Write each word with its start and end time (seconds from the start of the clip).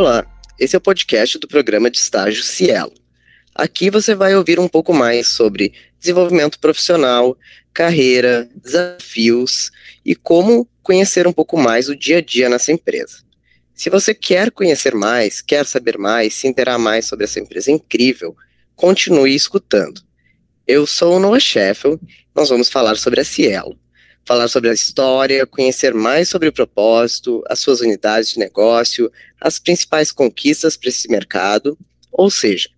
Olá, 0.00 0.24
esse 0.60 0.76
é 0.76 0.78
o 0.78 0.80
podcast 0.80 1.40
do 1.40 1.48
programa 1.48 1.90
de 1.90 1.98
estágio 1.98 2.44
Cielo. 2.44 2.94
Aqui 3.52 3.90
você 3.90 4.14
vai 4.14 4.32
ouvir 4.36 4.60
um 4.60 4.68
pouco 4.68 4.94
mais 4.94 5.26
sobre 5.26 5.72
desenvolvimento 5.98 6.60
profissional, 6.60 7.36
carreira, 7.74 8.48
desafios 8.54 9.72
e 10.04 10.14
como 10.14 10.68
conhecer 10.84 11.26
um 11.26 11.32
pouco 11.32 11.58
mais 11.58 11.88
o 11.88 11.96
dia 11.96 12.18
a 12.18 12.20
dia 12.20 12.48
nessa 12.48 12.70
empresa. 12.70 13.24
Se 13.74 13.90
você 13.90 14.14
quer 14.14 14.52
conhecer 14.52 14.94
mais, 14.94 15.42
quer 15.42 15.66
saber 15.66 15.98
mais, 15.98 16.32
se 16.32 16.46
interar 16.46 16.78
mais 16.78 17.06
sobre 17.06 17.24
essa 17.24 17.40
empresa 17.40 17.72
incrível, 17.72 18.36
continue 18.76 19.34
escutando. 19.34 20.00
Eu 20.64 20.86
sou 20.86 21.16
o 21.16 21.18
Noah 21.18 21.40
Sheffield, 21.40 22.00
nós 22.32 22.48
vamos 22.48 22.68
falar 22.68 22.96
sobre 22.96 23.20
a 23.20 23.24
Cielo 23.24 23.76
falar 24.28 24.48
sobre 24.48 24.68
a 24.68 24.74
história, 24.74 25.46
conhecer 25.46 25.94
mais 25.94 26.28
sobre 26.28 26.50
o 26.50 26.52
propósito, 26.52 27.42
as 27.48 27.60
suas 27.60 27.80
unidades 27.80 28.32
de 28.32 28.38
negócio, 28.38 29.10
as 29.40 29.58
principais 29.58 30.12
conquistas 30.12 30.76
para 30.76 30.90
esse 30.90 31.08
mercado, 31.08 31.78
ou 32.12 32.30
seja, 32.30 32.68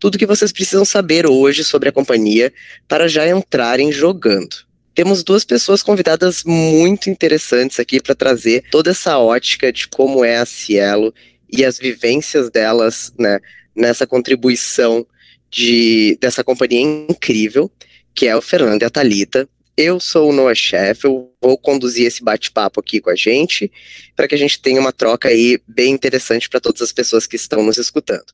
tudo 0.00 0.18
que 0.18 0.26
vocês 0.26 0.50
precisam 0.50 0.84
saber 0.84 1.24
hoje 1.24 1.62
sobre 1.62 1.88
a 1.88 1.92
companhia 1.92 2.52
para 2.88 3.06
já 3.06 3.28
entrarem 3.28 3.92
jogando. 3.92 4.66
Temos 4.96 5.22
duas 5.22 5.44
pessoas 5.44 5.80
convidadas 5.80 6.42
muito 6.42 7.08
interessantes 7.08 7.78
aqui 7.78 8.00
para 8.02 8.16
trazer 8.16 8.64
toda 8.68 8.90
essa 8.90 9.16
ótica 9.16 9.72
de 9.72 9.86
como 9.86 10.24
é 10.24 10.38
a 10.38 10.46
Cielo 10.46 11.14
e 11.48 11.64
as 11.64 11.78
vivências 11.78 12.50
delas 12.50 13.12
né, 13.16 13.38
nessa 13.76 14.08
contribuição 14.08 15.06
de, 15.48 16.18
dessa 16.20 16.42
companhia 16.42 16.80
incrível, 16.80 17.70
que 18.12 18.26
é 18.26 18.34
o 18.34 18.42
Fernando 18.42 18.82
e 18.82 18.84
a 18.84 18.90
Thalita. 18.90 19.48
Eu 19.78 20.00
sou 20.00 20.30
o 20.30 20.32
Noah 20.32 20.54
Chef, 20.54 21.04
eu 21.04 21.28
vou 21.38 21.58
conduzir 21.58 22.06
esse 22.06 22.24
bate-papo 22.24 22.80
aqui 22.80 22.98
com 22.98 23.10
a 23.10 23.14
gente, 23.14 23.70
para 24.16 24.26
que 24.26 24.34
a 24.34 24.38
gente 24.38 24.58
tenha 24.58 24.80
uma 24.80 24.90
troca 24.90 25.28
aí 25.28 25.60
bem 25.68 25.92
interessante 25.92 26.48
para 26.48 26.60
todas 26.60 26.80
as 26.80 26.92
pessoas 26.92 27.26
que 27.26 27.36
estão 27.36 27.62
nos 27.62 27.76
escutando. 27.76 28.24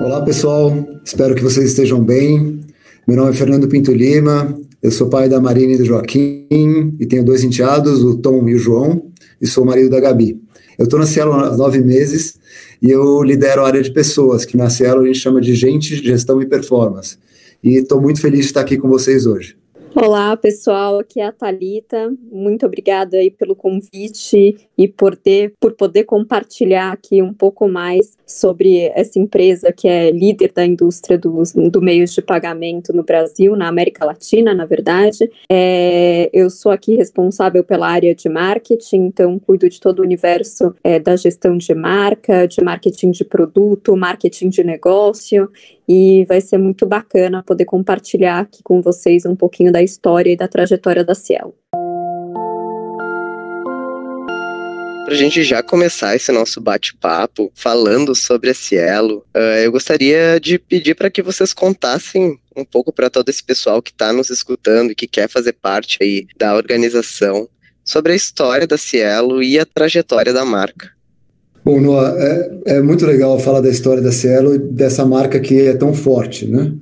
Olá 0.00 0.22
pessoal, 0.24 0.72
espero 1.04 1.34
que 1.34 1.42
vocês 1.42 1.68
estejam 1.68 2.02
bem. 2.02 2.60
Meu 3.06 3.18
nome 3.18 3.32
é 3.32 3.34
Fernando 3.34 3.68
Pinto 3.68 3.92
Lima, 3.92 4.58
eu 4.82 4.90
sou 4.90 5.10
pai 5.10 5.28
da 5.28 5.38
Marina 5.38 5.74
e 5.74 5.76
do 5.76 5.84
Joaquim 5.84 6.96
e 6.98 7.04
tenho 7.04 7.26
dois 7.26 7.44
enteados, 7.44 8.02
o 8.02 8.16
Tom 8.16 8.48
e 8.48 8.54
o 8.54 8.58
João, 8.58 9.12
e 9.38 9.46
sou 9.46 9.66
marido 9.66 9.90
da 9.90 10.00
Gabi. 10.00 10.40
Eu 10.78 10.84
estou 10.84 10.98
na 10.98 11.04
Cielo 11.04 11.32
há 11.34 11.54
nove 11.54 11.80
meses 11.82 12.38
e 12.80 12.90
eu 12.90 13.22
lidero 13.22 13.60
a 13.60 13.66
área 13.66 13.82
de 13.82 13.90
pessoas, 13.90 14.46
que 14.46 14.56
na 14.56 14.70
Cielo 14.70 15.02
a 15.02 15.06
gente 15.06 15.18
chama 15.18 15.42
de 15.42 15.54
gente, 15.54 15.94
gestão 15.96 16.40
e 16.40 16.46
performance 16.46 17.18
e 17.62 17.76
estou 17.76 18.00
muito 18.00 18.20
feliz 18.20 18.40
de 18.40 18.46
estar 18.46 18.60
aqui 18.60 18.76
com 18.76 18.88
vocês 18.88 19.26
hoje. 19.26 19.56
Olá, 19.98 20.36
pessoal, 20.36 20.98
aqui 20.98 21.22
é 21.22 21.24
a 21.24 21.32
Talita. 21.32 22.12
Muito 22.30 22.66
obrigada 22.66 23.16
aí 23.16 23.30
pelo 23.30 23.56
convite 23.56 24.54
e 24.76 24.86
por 24.86 25.16
ter 25.16 25.54
por 25.58 25.72
poder 25.72 26.04
compartilhar 26.04 26.92
aqui 26.92 27.22
um 27.22 27.32
pouco 27.32 27.66
mais 27.66 28.14
sobre 28.26 28.90
essa 28.94 29.18
empresa 29.18 29.72
que 29.72 29.88
é 29.88 30.10
líder 30.10 30.52
da 30.52 30.66
indústria 30.66 31.16
do, 31.16 31.42
do 31.70 31.80
meios 31.80 32.12
de 32.12 32.20
pagamento 32.20 32.92
no 32.92 33.02
Brasil, 33.02 33.56
na 33.56 33.68
América 33.68 34.04
Latina, 34.04 34.52
na 34.52 34.66
verdade. 34.66 35.30
É, 35.50 36.28
eu 36.30 36.50
sou 36.50 36.70
aqui 36.70 36.94
responsável 36.94 37.64
pela 37.64 37.88
área 37.88 38.14
de 38.14 38.28
marketing, 38.28 39.06
então 39.06 39.38
cuido 39.38 39.66
de 39.66 39.80
todo 39.80 40.00
o 40.00 40.02
universo 40.02 40.74
é, 40.84 40.98
da 40.98 41.16
gestão 41.16 41.56
de 41.56 41.74
marca, 41.74 42.46
de 42.46 42.62
marketing 42.62 43.12
de 43.12 43.24
produto, 43.24 43.96
marketing 43.96 44.50
de 44.50 44.62
negócio 44.62 45.50
e 45.88 46.24
vai 46.24 46.40
ser 46.40 46.58
muito 46.58 46.86
bacana 46.86 47.42
poder 47.42 47.64
compartilhar 47.64 48.40
aqui 48.40 48.62
com 48.62 48.82
vocês 48.82 49.24
um 49.24 49.36
pouquinho 49.36 49.72
da 49.72 49.82
história 49.82 50.30
e 50.30 50.36
da 50.36 50.48
trajetória 50.48 51.04
da 51.04 51.14
Cielo. 51.14 51.54
Para 55.06 55.14
a 55.14 55.18
gente 55.18 55.44
já 55.44 55.62
começar 55.62 56.16
esse 56.16 56.32
nosso 56.32 56.60
bate-papo 56.60 57.52
falando 57.54 58.12
sobre 58.12 58.50
a 58.50 58.54
Cielo, 58.54 59.24
uh, 59.36 59.38
eu 59.62 59.70
gostaria 59.70 60.40
de 60.40 60.58
pedir 60.58 60.96
para 60.96 61.08
que 61.08 61.22
vocês 61.22 61.54
contassem 61.54 62.36
um 62.56 62.64
pouco 62.64 62.92
para 62.92 63.08
todo 63.08 63.28
esse 63.28 63.44
pessoal 63.44 63.80
que 63.80 63.92
está 63.92 64.12
nos 64.12 64.30
escutando 64.30 64.90
e 64.90 64.96
que 64.96 65.06
quer 65.06 65.28
fazer 65.28 65.52
parte 65.52 65.98
aí 66.00 66.26
da 66.36 66.56
organização 66.56 67.48
sobre 67.84 68.14
a 68.14 68.16
história 68.16 68.66
da 68.66 68.76
Cielo 68.76 69.40
e 69.40 69.60
a 69.60 69.64
trajetória 69.64 70.32
da 70.32 70.44
marca. 70.44 70.95
Bom, 71.66 71.80
Noah, 71.80 72.14
é, 72.16 72.76
é, 72.76 72.80
muito 72.80 73.04
legal 73.04 73.40
falar 73.40 73.60
da 73.60 73.68
história 73.68 74.00
da 74.00 74.12
Cielo 74.12 74.54
e 74.54 74.58
dessa 74.58 75.04
marca 75.04 75.40
que 75.40 75.62
é 75.62 75.74
tão 75.74 75.92
forte, 75.92 76.46
né? 76.46 76.72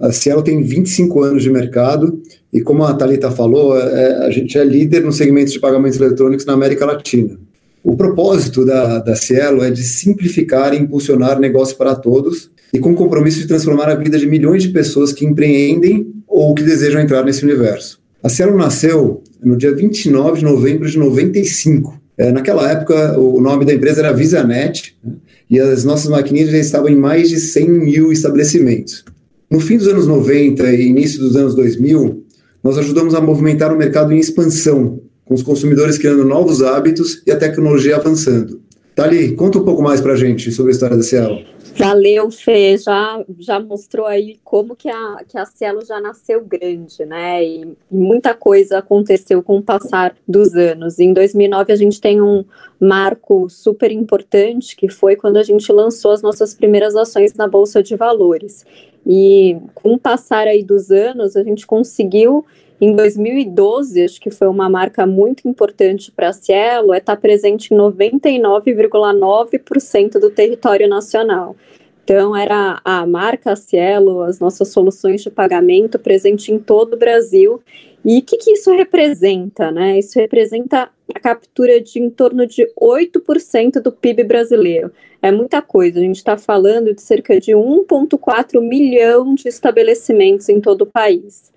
A 0.00 0.10
Cielo 0.10 0.42
tem 0.42 0.60
25 0.60 1.22
anos 1.22 1.44
de 1.44 1.48
mercado 1.48 2.20
e, 2.52 2.60
como 2.60 2.82
a 2.82 2.92
Thalita 2.92 3.30
falou, 3.30 3.78
é, 3.78 4.26
a 4.26 4.30
gente 4.32 4.58
é 4.58 4.64
líder 4.64 5.04
no 5.04 5.12
segmento 5.12 5.52
de 5.52 5.60
pagamentos 5.60 6.00
eletrônicos 6.00 6.44
na 6.44 6.54
América 6.54 6.84
Latina. 6.84 7.38
O 7.84 7.96
propósito 7.96 8.64
da, 8.64 8.98
da 8.98 9.14
Cielo 9.14 9.62
é 9.62 9.70
de 9.70 9.84
simplificar 9.84 10.74
e 10.74 10.78
impulsionar 10.78 11.38
negócio 11.38 11.76
para 11.76 11.94
todos 11.94 12.50
e 12.74 12.80
com 12.80 12.90
o 12.90 12.96
compromisso 12.96 13.38
de 13.38 13.46
transformar 13.46 13.90
a 13.90 13.94
vida 13.94 14.18
de 14.18 14.26
milhões 14.26 14.64
de 14.64 14.70
pessoas 14.70 15.12
que 15.12 15.24
empreendem 15.24 16.12
ou 16.26 16.52
que 16.52 16.64
desejam 16.64 17.00
entrar 17.00 17.24
nesse 17.24 17.44
universo. 17.44 18.00
A 18.20 18.28
Cielo 18.28 18.58
nasceu 18.58 19.22
no 19.40 19.56
dia 19.56 19.72
29 19.72 20.40
de 20.40 20.44
novembro 20.44 20.90
de 20.90 20.98
95 20.98 22.01
é, 22.16 22.30
naquela 22.30 22.70
época, 22.70 23.18
o 23.18 23.40
nome 23.40 23.64
da 23.64 23.72
empresa 23.72 24.00
era 24.00 24.12
VisaNet 24.12 24.94
né, 25.02 25.14
e 25.48 25.58
as 25.58 25.84
nossas 25.84 26.10
maquininhas 26.10 26.50
já 26.50 26.58
estavam 26.58 26.88
em 26.88 26.96
mais 26.96 27.28
de 27.28 27.38
100 27.40 27.68
mil 27.68 28.12
estabelecimentos. 28.12 29.04
No 29.50 29.60
fim 29.60 29.76
dos 29.76 29.88
anos 29.88 30.06
90 30.06 30.72
e 30.72 30.86
início 30.88 31.20
dos 31.20 31.36
anos 31.36 31.54
2000, 31.54 32.24
nós 32.62 32.78
ajudamos 32.78 33.14
a 33.14 33.20
movimentar 33.20 33.72
o 33.72 33.76
mercado 33.76 34.12
em 34.12 34.18
expansão, 34.18 35.00
com 35.24 35.34
os 35.34 35.42
consumidores 35.42 35.98
criando 35.98 36.24
novos 36.24 36.62
hábitos 36.62 37.22
e 37.26 37.30
a 37.30 37.36
tecnologia 37.36 37.96
avançando. 37.96 38.60
Tali, 38.94 39.34
conta 39.34 39.58
um 39.58 39.64
pouco 39.64 39.82
mais 39.82 40.00
para 40.00 40.12
a 40.12 40.16
gente 40.16 40.52
sobre 40.52 40.70
a 40.70 40.74
história 40.74 40.96
da 40.96 41.02
Cielo. 41.02 41.38
Valeu, 41.76 42.30
Fê, 42.30 42.76
já, 42.76 43.24
já 43.38 43.58
mostrou 43.58 44.06
aí 44.06 44.38
como 44.44 44.76
que 44.76 44.88
a, 44.88 45.24
que 45.26 45.38
a 45.38 45.44
Cielo 45.46 45.84
já 45.84 46.00
nasceu 46.00 46.44
grande, 46.44 47.04
né, 47.04 47.44
e, 47.44 47.76
muita 47.90 48.34
coisa 48.34 48.78
aconteceu 48.78 49.42
com 49.42 49.58
o 49.58 49.62
passar 49.62 50.14
dos 50.26 50.54
anos. 50.54 50.98
Em 50.98 51.12
2009 51.12 51.72
a 51.72 51.76
gente 51.76 52.00
tem 52.00 52.20
um 52.20 52.44
marco 52.78 53.48
super 53.48 53.90
importante, 53.90 54.76
que 54.76 54.88
foi 54.88 55.16
quando 55.16 55.36
a 55.36 55.42
gente 55.42 55.72
lançou 55.72 56.10
as 56.10 56.22
nossas 56.22 56.54
primeiras 56.54 56.94
ações 56.94 57.34
na 57.34 57.46
Bolsa 57.46 57.82
de 57.82 57.96
Valores. 57.96 58.66
E 59.06 59.56
com 59.74 59.94
o 59.94 59.98
passar 59.98 60.46
aí 60.46 60.62
dos 60.62 60.90
anos, 60.90 61.36
a 61.36 61.42
gente 61.42 61.66
conseguiu 61.66 62.44
em 62.84 62.96
2012, 62.96 64.02
acho 64.02 64.20
que 64.20 64.28
foi 64.28 64.48
uma 64.48 64.68
marca 64.68 65.06
muito 65.06 65.48
importante 65.48 66.10
para 66.10 66.30
a 66.30 66.32
Cielo, 66.32 66.92
é 66.92 66.98
estar 66.98 67.14
tá 67.14 67.22
presente 67.22 67.72
em 67.72 67.76
99,9% 67.76 70.18
do 70.18 70.30
território 70.30 70.88
nacional. 70.88 71.54
Então, 72.02 72.36
era 72.36 72.80
a 72.84 73.06
marca 73.06 73.54
Cielo, 73.54 74.22
as 74.22 74.40
nossas 74.40 74.70
soluções 74.70 75.22
de 75.22 75.30
pagamento 75.30 75.96
presente 75.96 76.50
em 76.50 76.58
todo 76.58 76.94
o 76.94 76.98
Brasil. 76.98 77.62
E 78.04 78.18
o 78.18 78.22
que, 78.22 78.36
que 78.36 78.50
isso 78.50 78.72
representa? 78.72 79.70
Né? 79.70 80.00
Isso 80.00 80.18
representa 80.18 80.90
a 81.14 81.20
captura 81.20 81.80
de 81.80 82.00
em 82.00 82.10
torno 82.10 82.44
de 82.44 82.66
8% 82.76 83.80
do 83.80 83.92
PIB 83.92 84.24
brasileiro. 84.24 84.90
É 85.22 85.30
muita 85.30 85.62
coisa, 85.62 86.00
a 86.00 86.02
gente 86.02 86.16
está 86.16 86.36
falando 86.36 86.92
de 86.92 87.00
cerca 87.00 87.38
de 87.38 87.52
1,4 87.52 88.60
milhão 88.60 89.36
de 89.36 89.46
estabelecimentos 89.46 90.48
em 90.48 90.60
todo 90.60 90.82
o 90.82 90.86
país. 90.86 91.51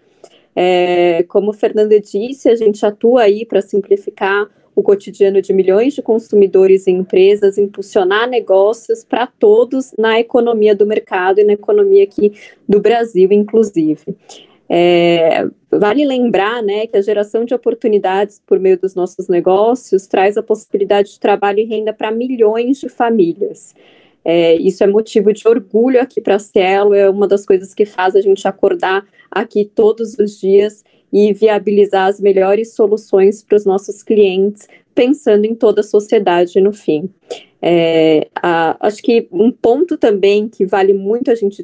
É, 0.55 1.23
como 1.23 1.51
Fernanda 1.51 1.99
disse, 1.99 2.49
a 2.49 2.55
gente 2.55 2.85
atua 2.85 3.23
aí 3.23 3.45
para 3.45 3.61
simplificar 3.61 4.49
o 4.75 4.83
cotidiano 4.83 5.41
de 5.41 5.53
milhões 5.53 5.93
de 5.93 6.01
consumidores 6.01 6.85
e 6.85 6.91
empresas, 6.91 7.57
impulsionar 7.57 8.29
negócios 8.29 9.03
para 9.03 9.25
todos 9.25 9.93
na 9.97 10.19
economia 10.19 10.75
do 10.75 10.85
mercado 10.85 11.39
e 11.39 11.43
na 11.43 11.53
economia 11.53 12.03
aqui 12.03 12.33
do 12.67 12.79
Brasil, 12.81 13.31
inclusive. 13.31 14.03
É, 14.67 15.47
vale 15.71 16.03
lembrar 16.05 16.61
né, 16.61 16.87
que 16.87 16.97
a 16.97 17.01
geração 17.01 17.45
de 17.45 17.53
oportunidades 17.53 18.41
por 18.45 18.59
meio 18.59 18.79
dos 18.79 18.95
nossos 18.95 19.27
negócios 19.27 20.07
traz 20.07 20.37
a 20.37 20.43
possibilidade 20.43 21.11
de 21.11 21.19
trabalho 21.19 21.59
e 21.59 21.65
renda 21.65 21.93
para 21.93 22.11
milhões 22.11 22.79
de 22.79 22.89
famílias. 22.89 23.73
É, 24.25 24.55
isso 24.55 24.83
é 24.83 24.87
motivo 24.87 25.31
de 25.31 25.47
orgulho 25.47 26.01
aqui 26.01 26.19
para 26.19 26.35
a 26.35 26.39
Cielo, 26.39 26.95
é 26.95 27.07
uma 27.07 27.27
das 27.27 27.45
coisas 27.45 27.75
que 27.75 27.85
faz 27.85 28.15
a 28.15 28.21
gente 28.21 28.47
acordar 28.47 29.05
aqui 29.29 29.63
todos 29.63 30.17
os 30.17 30.39
dias 30.39 30.83
e 31.13 31.31
viabilizar 31.31 32.07
as 32.07 32.19
melhores 32.19 32.73
soluções 32.73 33.43
para 33.43 33.55
os 33.55 33.65
nossos 33.65 34.01
clientes, 34.01 34.67
pensando 34.95 35.45
em 35.45 35.53
toda 35.53 35.81
a 35.81 35.83
sociedade 35.83 36.59
no 36.59 36.73
fim. 36.73 37.07
É, 37.61 38.27
a, 38.35 38.75
acho 38.87 39.01
que 39.01 39.27
um 39.31 39.51
ponto 39.51 39.95
também 39.97 40.49
que 40.49 40.65
vale 40.65 40.93
muito 40.93 41.29
a 41.29 41.35
gente 41.35 41.63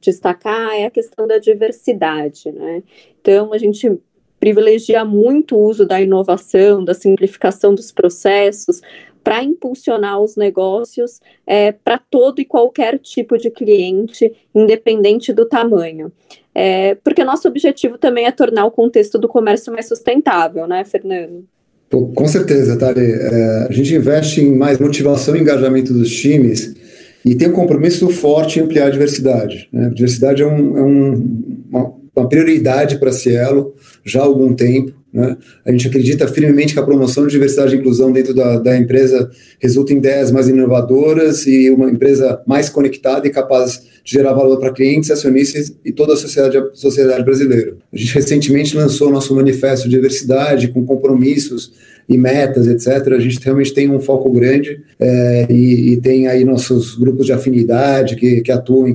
destacar 0.00 0.74
é 0.74 0.86
a 0.86 0.90
questão 0.90 1.26
da 1.26 1.38
diversidade, 1.38 2.50
né? 2.50 2.82
Então, 3.20 3.52
a 3.52 3.58
gente 3.58 3.98
privilegia 4.38 5.04
muito 5.04 5.56
o 5.56 5.64
uso 5.64 5.84
da 5.84 6.00
inovação, 6.00 6.84
da 6.84 6.94
simplificação 6.94 7.74
dos 7.74 7.90
processos, 7.90 8.80
para 9.28 9.44
impulsionar 9.44 10.22
os 10.22 10.36
negócios 10.36 11.20
é, 11.46 11.70
para 11.70 11.98
todo 11.98 12.40
e 12.40 12.46
qualquer 12.46 12.98
tipo 12.98 13.36
de 13.36 13.50
cliente, 13.50 14.32
independente 14.54 15.34
do 15.34 15.44
tamanho. 15.44 16.10
É, 16.54 16.94
porque 17.04 17.22
nosso 17.22 17.46
objetivo 17.46 17.98
também 17.98 18.24
é 18.24 18.32
tornar 18.32 18.64
o 18.64 18.70
contexto 18.70 19.18
do 19.18 19.28
comércio 19.28 19.70
mais 19.70 19.86
sustentável, 19.86 20.66
né, 20.66 20.82
Fernando? 20.82 21.44
Pô, 21.90 22.06
com 22.06 22.26
certeza, 22.26 22.78
Tari. 22.78 23.04
É, 23.04 23.66
a 23.68 23.70
gente 23.70 23.94
investe 23.94 24.40
em 24.40 24.56
mais 24.56 24.78
motivação 24.78 25.36
e 25.36 25.40
engajamento 25.40 25.92
dos 25.92 26.10
times 26.10 26.74
e 27.22 27.34
tem 27.34 27.50
um 27.50 27.52
compromisso 27.52 28.08
forte 28.08 28.58
em 28.58 28.62
ampliar 28.62 28.86
a 28.86 28.90
diversidade. 28.90 29.68
Né? 29.70 29.88
A 29.88 29.90
diversidade 29.90 30.42
é, 30.42 30.46
um, 30.46 30.78
é 30.78 30.82
um, 30.82 31.64
uma, 31.68 31.92
uma, 32.16 32.28
prioridade 32.30 32.98
para 32.98 33.12
Cielo 33.12 33.74
já 34.06 34.22
há 34.22 34.24
algum 34.24 34.54
tempo. 34.54 34.97
Né? 35.18 35.36
A 35.64 35.72
gente 35.72 35.88
acredita 35.88 36.28
firmemente 36.28 36.72
que 36.74 36.78
a 36.78 36.82
promoção 36.84 37.26
de 37.26 37.32
diversidade 37.32 37.74
e 37.74 37.78
inclusão 37.78 38.12
dentro 38.12 38.32
da, 38.32 38.56
da 38.56 38.78
empresa 38.78 39.28
resulta 39.58 39.92
em 39.92 39.96
ideias 39.96 40.30
mais 40.30 40.48
inovadoras 40.48 41.44
e 41.44 41.68
uma 41.70 41.90
empresa 41.90 42.40
mais 42.46 42.68
conectada 42.68 43.26
e 43.26 43.30
capaz 43.30 43.82
de 44.04 44.12
gerar 44.12 44.32
valor 44.32 44.60
para 44.60 44.72
clientes, 44.72 45.10
acionistas 45.10 45.74
e 45.84 45.90
toda 45.90 46.12
a 46.12 46.16
sociedade, 46.16 46.56
sociedade 46.74 47.24
brasileira. 47.24 47.76
A 47.92 47.96
gente 47.96 48.14
recentemente 48.14 48.76
lançou 48.76 49.10
nosso 49.10 49.34
manifesto 49.34 49.88
de 49.88 49.96
diversidade 49.96 50.68
com 50.68 50.86
compromissos 50.86 51.72
e 52.08 52.16
metas, 52.16 52.68
etc. 52.68 53.12
A 53.12 53.18
gente 53.18 53.40
realmente 53.44 53.74
tem 53.74 53.90
um 53.90 54.00
foco 54.00 54.30
grande 54.30 54.80
é, 55.00 55.46
e, 55.50 55.92
e, 55.92 55.96
tem 55.98 56.28
aí 56.28 56.44
nossos 56.44 56.94
grupos 56.94 57.26
de 57.26 57.32
afinidade 57.32 58.14
que, 58.14 58.40
que 58.40 58.52
atuam 58.52 58.86
em, 58.88 58.94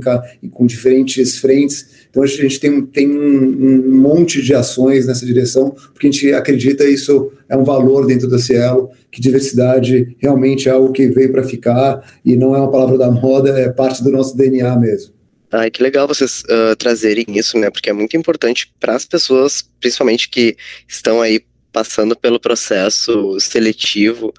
com 0.49 0.65
diferentes 0.65 1.37
frentes 1.37 2.02
então 2.13 2.21
a 2.21 2.27
gente 2.27 2.59
tem, 2.59 2.85
tem 2.85 3.09
um, 3.09 3.89
um, 3.89 3.97
monte 3.97 4.39
de 4.39 4.53
ações 4.53 5.07
nessa 5.07 5.25
direção, 5.25 5.71
porque 5.71 6.05
a 6.05 6.11
gente 6.11 6.31
acredita 6.31 6.85
isso 6.85 7.31
é 7.49 7.57
um 7.57 7.63
valor 7.63 8.05
dentro 8.05 8.29
da 8.29 8.37
Cielo, 8.37 8.91
que 9.11 9.19
diversidade 9.19 10.15
realmente 10.19 10.69
é 10.69 10.71
algo 10.71 10.93
que 10.93 11.07
veio 11.07 11.31
para 11.31 11.41
ficar 11.41 12.07
e 12.23 12.35
não 12.35 12.55
é 12.55 12.59
uma 12.59 12.69
palavra 12.69 12.99
da 12.99 13.09
moda, 13.09 13.49
é 13.59 13.67
parte 13.71 14.03
do 14.03 14.11
nosso 14.11 14.37
DNA 14.37 14.77
mesmo. 14.77 15.11
Ai, 15.51 15.71
que 15.71 15.81
legal 15.81 16.07
vocês 16.07 16.43
uh, 16.43 16.75
trazerem 16.75 17.25
isso, 17.29 17.57
né? 17.57 17.71
Porque 17.71 17.89
é 17.89 17.93
muito 17.93 18.15
importante 18.15 18.71
para 18.79 18.93
as 18.93 19.05
pessoas, 19.05 19.67
principalmente 19.81 20.29
que 20.29 20.55
estão 20.87 21.19
aí 21.19 21.43
passando 21.71 22.15
pelo 22.15 22.39
processo 22.39 23.39
seletivo 23.39 24.31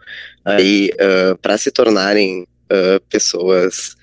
aí 0.44 0.93
uh, 0.94 1.37
para 1.38 1.59
se 1.59 1.73
tornarem 1.73 2.43
uh, 2.43 3.00
pessoas 3.11 3.97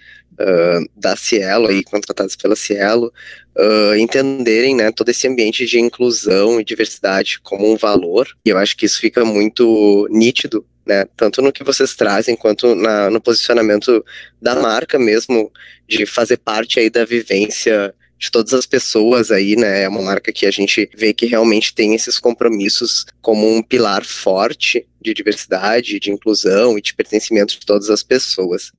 da 0.95 1.15
Cielo 1.15 1.67
aí 1.67 1.83
contratadas 1.83 2.35
pela 2.35 2.55
Cielo 2.55 3.11
uh, 3.57 3.95
entenderem 3.95 4.75
né, 4.75 4.91
todo 4.91 5.09
esse 5.09 5.27
ambiente 5.27 5.65
de 5.65 5.79
inclusão 5.79 6.59
e 6.59 6.63
diversidade 6.63 7.39
como 7.41 7.71
um 7.71 7.75
valor, 7.75 8.27
e 8.45 8.49
eu 8.49 8.57
acho 8.57 8.75
que 8.75 8.85
isso 8.85 8.99
fica 8.99 9.23
muito 9.25 10.07
nítido, 10.09 10.65
né, 10.85 11.05
tanto 11.15 11.41
no 11.41 11.51
que 11.51 11.63
vocês 11.63 11.95
trazem, 11.95 12.35
quanto 12.35 12.75
na, 12.75 13.09
no 13.09 13.21
posicionamento 13.21 14.03
da 14.41 14.55
marca 14.55 14.97
mesmo, 14.97 15.51
de 15.87 16.05
fazer 16.05 16.37
parte 16.37 16.79
aí 16.79 16.89
da 16.89 17.05
vivência 17.05 17.93
de 18.17 18.29
todas 18.29 18.53
as 18.53 18.67
pessoas 18.67 19.31
aí, 19.31 19.55
né? 19.55 19.81
É 19.81 19.89
uma 19.89 20.03
marca 20.03 20.31
que 20.31 20.45
a 20.45 20.51
gente 20.51 20.87
vê 20.95 21.11
que 21.11 21.25
realmente 21.25 21.73
tem 21.73 21.95
esses 21.95 22.19
compromissos 22.19 23.03
como 23.19 23.51
um 23.51 23.63
pilar 23.63 24.05
forte 24.05 24.87
de 25.01 25.11
diversidade, 25.11 25.99
de 25.99 26.11
inclusão 26.11 26.77
e 26.77 26.81
de 26.83 26.93
pertencimento 26.93 27.59
de 27.59 27.65
todas 27.65 27.89
as 27.89 28.03
pessoas. 28.03 28.71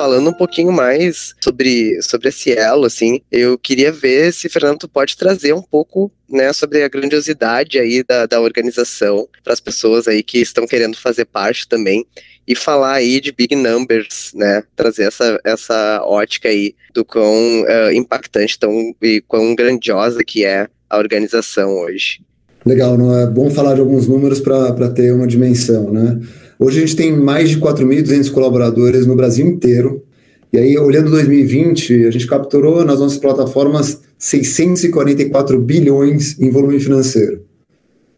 Falando 0.00 0.30
um 0.30 0.32
pouquinho 0.32 0.72
mais 0.72 1.34
sobre, 1.42 2.00
sobre 2.00 2.30
esse 2.30 2.50
elo, 2.52 2.86
assim, 2.86 3.20
eu 3.30 3.58
queria 3.58 3.92
ver 3.92 4.32
se, 4.32 4.48
Fernando, 4.48 4.88
pode 4.88 5.14
trazer 5.14 5.52
um 5.52 5.60
pouco 5.60 6.10
né, 6.26 6.54
sobre 6.54 6.82
a 6.82 6.88
grandiosidade 6.88 7.78
aí 7.78 8.02
da, 8.02 8.24
da 8.24 8.40
organização 8.40 9.28
para 9.44 9.52
as 9.52 9.60
pessoas 9.60 10.08
aí 10.08 10.22
que 10.22 10.38
estão 10.38 10.66
querendo 10.66 10.96
fazer 10.96 11.26
parte 11.26 11.68
também 11.68 12.06
e 12.48 12.54
falar 12.54 12.94
aí 12.94 13.20
de 13.20 13.30
big 13.30 13.54
numbers, 13.54 14.32
né, 14.34 14.62
trazer 14.74 15.02
essa, 15.02 15.38
essa 15.44 16.00
ótica 16.02 16.48
aí 16.48 16.74
do 16.94 17.04
quão 17.04 17.60
uh, 17.64 17.92
impactante 17.92 18.58
tão, 18.58 18.94
e 19.02 19.20
quão 19.28 19.54
grandiosa 19.54 20.24
que 20.24 20.46
é 20.46 20.66
a 20.88 20.96
organização 20.96 21.76
hoje. 21.76 22.22
Legal, 22.64 22.96
não 22.96 23.18
é 23.18 23.26
bom 23.26 23.50
falar 23.50 23.74
de 23.74 23.80
alguns 23.80 24.08
números 24.08 24.40
para 24.40 24.88
ter 24.88 25.12
uma 25.12 25.26
dimensão, 25.26 25.90
né? 25.90 26.18
Hoje 26.62 26.76
a 26.76 26.80
gente 26.82 26.94
tem 26.94 27.16
mais 27.16 27.48
de 27.48 27.58
4.200 27.58 28.30
colaboradores 28.30 29.06
no 29.06 29.16
Brasil 29.16 29.46
inteiro. 29.46 30.04
E 30.52 30.58
aí, 30.58 30.76
olhando 30.76 31.10
2020, 31.10 32.04
a 32.04 32.10
gente 32.10 32.26
capturou 32.26 32.84
nas 32.84 33.00
nossas 33.00 33.16
plataformas 33.16 34.02
644 34.18 35.58
bilhões 35.58 36.38
em 36.38 36.50
volume 36.50 36.78
financeiro. 36.78 37.40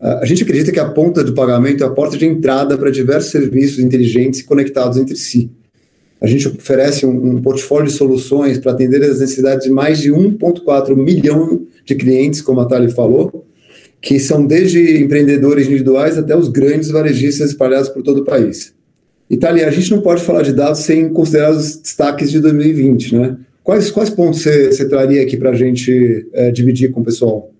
A 0.00 0.24
gente 0.26 0.42
acredita 0.42 0.72
que 0.72 0.80
a 0.80 0.88
ponta 0.88 1.22
do 1.22 1.34
pagamento 1.34 1.84
é 1.84 1.86
a 1.86 1.90
porta 1.90 2.18
de 2.18 2.26
entrada 2.26 2.76
para 2.76 2.90
diversos 2.90 3.30
serviços 3.30 3.78
inteligentes 3.78 4.42
conectados 4.42 4.98
entre 4.98 5.14
si. 5.14 5.48
A 6.20 6.26
gente 6.26 6.48
oferece 6.48 7.06
um, 7.06 7.36
um 7.36 7.40
portfólio 7.40 7.86
de 7.86 7.92
soluções 7.92 8.58
para 8.58 8.72
atender 8.72 9.04
as 9.04 9.20
necessidades 9.20 9.66
de 9.66 9.70
mais 9.70 10.00
de 10.00 10.10
1,4 10.10 10.96
milhão 10.96 11.64
de 11.84 11.94
clientes, 11.94 12.42
como 12.42 12.60
a 12.60 12.64
Thali 12.64 12.90
falou, 12.90 13.46
que 14.02 14.18
são 14.18 14.44
desde 14.44 15.00
empreendedores 15.00 15.68
individuais 15.68 16.18
até 16.18 16.36
os 16.36 16.48
grandes 16.48 16.90
varejistas 16.90 17.50
espalhados 17.50 17.88
por 17.88 18.02
todo 18.02 18.18
o 18.18 18.24
país. 18.24 18.74
Itália, 19.30 19.68
a 19.68 19.70
gente 19.70 19.92
não 19.92 20.02
pode 20.02 20.22
falar 20.22 20.42
de 20.42 20.52
dados 20.52 20.80
sem 20.80 21.08
considerar 21.10 21.52
os 21.52 21.76
destaques 21.76 22.30
de 22.30 22.40
2020, 22.40 23.16
né? 23.16 23.36
Quais, 23.62 23.92
quais 23.92 24.10
pontos 24.10 24.42
você 24.42 24.88
traria 24.88 25.22
aqui 25.22 25.36
para 25.36 25.50
a 25.50 25.54
gente 25.54 26.28
é, 26.32 26.50
dividir 26.50 26.90
com 26.90 27.00
o 27.00 27.04
pessoal? 27.04 27.52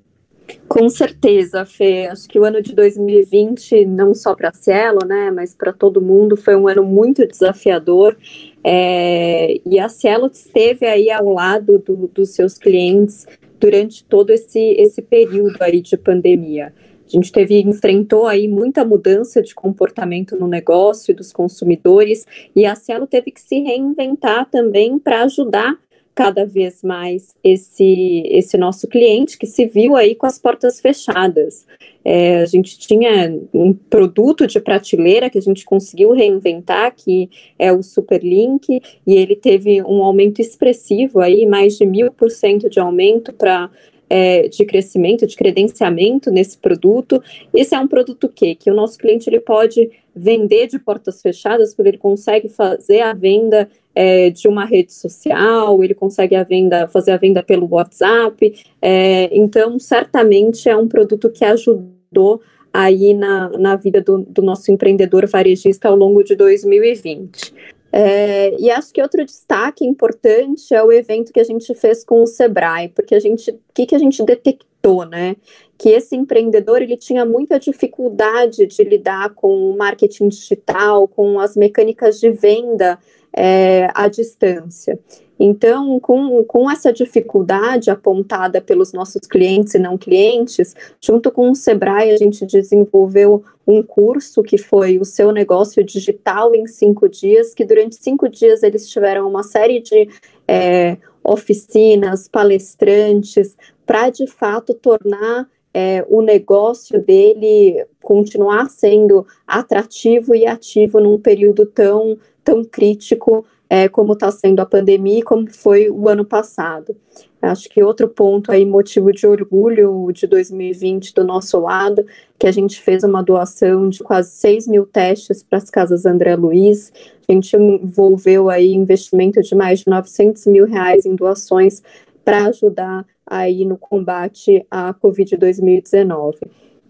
Com 0.69 0.89
certeza, 0.89 1.65
Fê. 1.65 2.09
Acho 2.11 2.29
que 2.29 2.41
o 2.41 2.45
ano 2.45 2.61
de 2.61 2.75
2020, 2.75 3.87
não 3.87 4.13
só 4.13 4.35
para 4.35 4.49
a 4.49 4.53
Cielo, 4.53 4.99
né, 5.07 5.31
mas 5.31 5.55
para 5.55 5.73
todo 5.73 6.03
mundo, 6.03 6.37
foi 6.37 6.57
um 6.57 6.67
ano 6.67 6.83
muito 6.83 7.25
desafiador. 7.25 8.17
É, 8.65 9.61
e 9.65 9.79
a 9.79 9.89
Cielo 9.89 10.27
esteve 10.27 10.87
aí 10.87 11.09
ao 11.09 11.33
lado 11.33 11.79
do, 11.79 12.11
dos 12.13 12.31
seus 12.31 12.59
clientes 12.59 13.27
durante 13.63 14.03
todo 14.03 14.31
esse, 14.31 14.59
esse 14.77 15.01
período 15.01 15.57
aí 15.61 15.81
de 15.81 15.97
pandemia. 15.97 16.75
A 17.07 17.09
gente 17.09 17.31
teve, 17.31 17.61
enfrentou 17.61 18.27
aí 18.27 18.49
muita 18.49 18.85
mudança 18.85 19.41
de 19.41 19.55
comportamento 19.55 20.35
no 20.35 20.49
negócio 20.49 21.15
dos 21.15 21.33
consumidores 21.33 22.27
e 22.57 22.67
a 22.67 22.75
Cielo 22.75 23.07
teve 23.07 23.31
que 23.31 23.41
se 23.41 23.61
reinventar 23.61 24.51
também 24.51 24.99
para 24.99 25.23
ajudar 25.23 25.79
cada 26.13 26.45
vez 26.45 26.83
mais 26.83 27.37
esse, 27.45 28.25
esse 28.27 28.59
nosso 28.59 28.89
cliente 28.89 29.39
que 29.39 29.47
se 29.47 29.65
viu 29.67 29.95
aí 29.95 30.17
com 30.17 30.27
as 30.27 30.39
portas 30.39 30.81
fechadas. 30.81 31.65
É, 32.05 32.39
a 32.39 32.47
gente 32.47 32.79
tinha 32.79 33.39
um 33.55 33.73
produto 33.73 34.47
de 34.47 34.61
prateleira 34.61 35.31
que 35.31 35.39
a 35.39 35.43
gente 35.43 35.65
conseguiu 35.65 36.13
reinventar, 36.13 36.95
que 36.95 37.31
é 37.59 37.73
o 37.73 37.83
Superlink, 37.83 38.81
e 39.07 39.15
ele 39.15 39.37
teve 39.37 39.83
um 39.83 40.03
aumento 40.03 40.41
expressivo 40.41 41.21
aí, 41.21 41.47
mais 41.47 41.77
de 41.77 41.87
mil 41.87 42.13
por 42.13 42.31
cento 42.31 42.69
de 42.69 42.81
aumento 42.81 43.33
para 43.33 43.71
é, 44.13 44.47
de 44.47 44.67
crescimento, 44.67 45.27
de 45.27 45.35
credenciamento 45.35 46.31
nesse 46.31 46.59
produto. 46.59 47.23
Esse 47.55 47.75
é 47.75 47.81
um 47.81 47.89
produto 47.89 48.29
que, 48.29 48.55
que 48.55 48.71
o 48.71 48.75
nosso 48.75 48.99
cliente 48.99 49.27
ele 49.27 49.41
pode 49.41 49.91
vender 50.15 50.67
de 50.67 50.79
portas 50.79 51.23
fechadas, 51.23 51.75
porque 51.75 51.89
ele 51.89 51.97
consegue 51.97 52.47
fazer 52.47 53.01
a 53.01 53.15
venda 53.15 53.67
é, 53.95 54.29
de 54.29 54.47
uma 54.49 54.67
rede 54.67 54.93
social, 54.93 55.83
ele 55.83 55.95
consegue 55.95 56.37
a 56.37 56.43
venda, 56.45 56.87
fazer 56.89 57.13
a 57.13 57.17
venda 57.17 57.43
pelo 57.43 57.67
WhatsApp. 57.71 58.55
É, 58.83 59.31
então, 59.33 59.79
certamente 59.79 60.69
é 60.69 60.77
um 60.77 60.87
produto 60.87 61.31
que 61.31 61.47
ajudou 61.47 62.43
aí 62.71 63.15
na, 63.15 63.49
na 63.57 63.77
vida 63.77 64.03
do, 64.03 64.19
do 64.19 64.43
nosso 64.43 64.71
empreendedor 64.71 65.27
varejista 65.27 65.89
ao 65.89 65.97
longo 65.97 66.23
de 66.23 66.37
2020. 66.37 67.55
É, 67.93 68.59
e 68.59 68.71
acho 68.71 68.91
que 68.91 69.03
outro 69.03 69.23
destaque 69.23 69.85
importante 69.85 70.75
é 70.75 70.83
o 70.83 70.91
evento 70.91 71.31
que 71.31 71.41
a 71.41 71.45
gente 71.45 71.75
fez 71.75 72.03
com 72.03 72.23
o 72.23 72.27
Sebrae, 72.27 72.89
porque 72.89 73.15
a 73.15 73.21
gente, 73.21 73.51
o 73.51 73.61
que, 73.75 73.85
que 73.85 73.95
a 73.95 73.99
gente 73.99 74.25
detectou, 74.25 75.05
né? 75.05 75.37
Que 75.77 75.91
esse 75.91 76.17
empreendedor 76.17 76.81
ele 76.81 76.97
tinha 76.97 77.27
muita 77.27 77.61
dificuldade 77.61 78.67
de 78.67 78.83
lidar 78.83 79.35
com 79.35 79.71
o 79.71 79.77
marketing 79.77 80.29
digital, 80.29 81.07
com 81.07 81.39
as 81.39 81.55
mecânicas 81.55 82.19
de 82.19 82.31
venda 82.31 82.99
é, 83.37 83.89
à 83.95 84.09
distância. 84.09 84.99
Então, 85.45 85.99
com, 85.99 86.45
com 86.45 86.71
essa 86.71 86.93
dificuldade 86.93 87.91
apontada 87.91 88.61
pelos 88.61 88.93
nossos 88.93 89.27
clientes 89.29 89.75
e 89.75 89.79
não 89.81 89.99
clientes, 89.99 90.73
junto 91.01 91.33
com 91.33 91.51
o 91.51 91.55
Sebrae, 91.57 92.13
a 92.13 92.17
gente 92.17 92.47
desenvolveu 92.47 93.43
um 93.67 93.83
curso 93.83 94.41
que 94.45 94.57
foi 94.57 95.01
o 95.01 95.05
seu 95.05 95.33
negócio 95.33 95.83
digital 95.83 96.55
em 96.55 96.65
cinco 96.69 97.09
dias, 97.09 97.55
que 97.55 97.65
durante 97.65 97.97
cinco 97.97 98.29
dias 98.29 98.63
eles 98.63 98.89
tiveram 98.89 99.29
uma 99.29 99.43
série 99.43 99.81
de 99.81 100.09
é, 100.47 100.97
oficinas, 101.25 102.29
palestrantes, 102.29 103.57
para 103.85 104.11
de 104.11 104.29
fato 104.29 104.73
tornar 104.75 105.49
é, 105.75 106.07
o 106.09 106.23
negócio 106.23 107.03
dele 107.03 107.85
continuar 108.01 108.71
sendo 108.71 109.27
atrativo 109.45 110.37
e 110.37 110.47
ativo 110.47 111.01
num 111.01 111.19
período 111.19 111.67
tão 111.67 112.17
tão 112.45 112.65
crítico 112.65 113.45
é, 113.73 113.89
como 113.89 114.13
está 114.13 114.31
sendo 114.31 114.61
a 114.61 114.67
pandemia 114.67 115.21
e 115.21 115.23
como 115.23 115.51
foi 115.51 115.89
o 115.89 116.07
ano 116.07 116.27
passado. 116.27 116.95
Acho 117.41 117.71
que 117.71 117.83
outro 117.83 118.07
ponto 118.07 118.53
aí, 118.53 118.67
motivo 118.67 119.11
de 119.11 119.27
orgulho 119.27 120.13
de 120.13 120.27
2020 120.27 121.15
do 121.15 121.25
nosso 121.25 121.59
lado, 121.59 122.05
que 122.39 122.47
a 122.47 122.53
gente 122.53 122.79
fez 122.83 123.03
uma 123.03 123.23
doação 123.23 123.89
de 123.89 124.01
quase 124.01 124.31
6 124.33 124.69
mil 124.69 124.85
testes 124.85 125.43
para 125.43 125.57
as 125.57 125.71
casas 125.71 126.05
André 126.05 126.37
Luiz, 126.37 126.93
a 127.27 127.33
gente 127.33 127.57
envolveu 127.57 128.51
aí 128.51 128.75
investimento 128.75 129.41
de 129.41 129.55
mais 129.55 129.79
de 129.79 129.89
900 129.89 130.45
mil 130.49 130.67
reais 130.67 131.07
em 131.07 131.15
doações 131.15 131.83
para 132.23 132.49
ajudar 132.49 133.07
aí 133.27 133.65
no 133.65 133.79
combate 133.79 134.67
à 134.71 134.93
Covid 134.93 135.35
2019. 135.35 136.41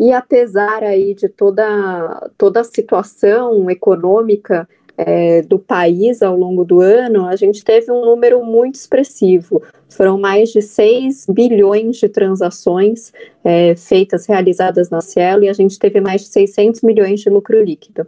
E 0.01 0.13
apesar 0.13 0.83
aí 0.83 1.15
de 1.15 1.29
toda, 1.29 2.29
toda 2.37 2.61
a 2.61 2.65
situação 2.65 3.71
econômica 3.71 4.69
é, 4.97 5.43
do 5.43 5.59
país 5.59 6.23
ao 6.23 6.37
longo 6.37 6.65
do 6.65 6.81
ano, 6.81 7.27
a 7.27 7.37
gente 7.37 7.65
teve 7.65 7.91
um 7.91 8.05
número 8.05 8.45
muito 8.45 8.77
expressivo. 8.77 9.63
Foram 9.89 10.19
mais 10.19 10.51
de 10.51 10.63
6 10.63 11.27
bilhões 11.29 11.97
de 11.97 12.09
transações 12.09 13.13
é, 13.45 13.75
feitas, 13.75 14.27
realizadas 14.27 14.91
na 14.91 15.01
Cielo, 15.01 15.45
e 15.45 15.49
a 15.49 15.53
gente 15.53 15.79
teve 15.79 16.01
mais 16.01 16.23
de 16.23 16.29
600 16.29 16.83
milhões 16.83 17.21
de 17.21 17.31
lucro 17.31 17.63
líquido. 17.63 18.07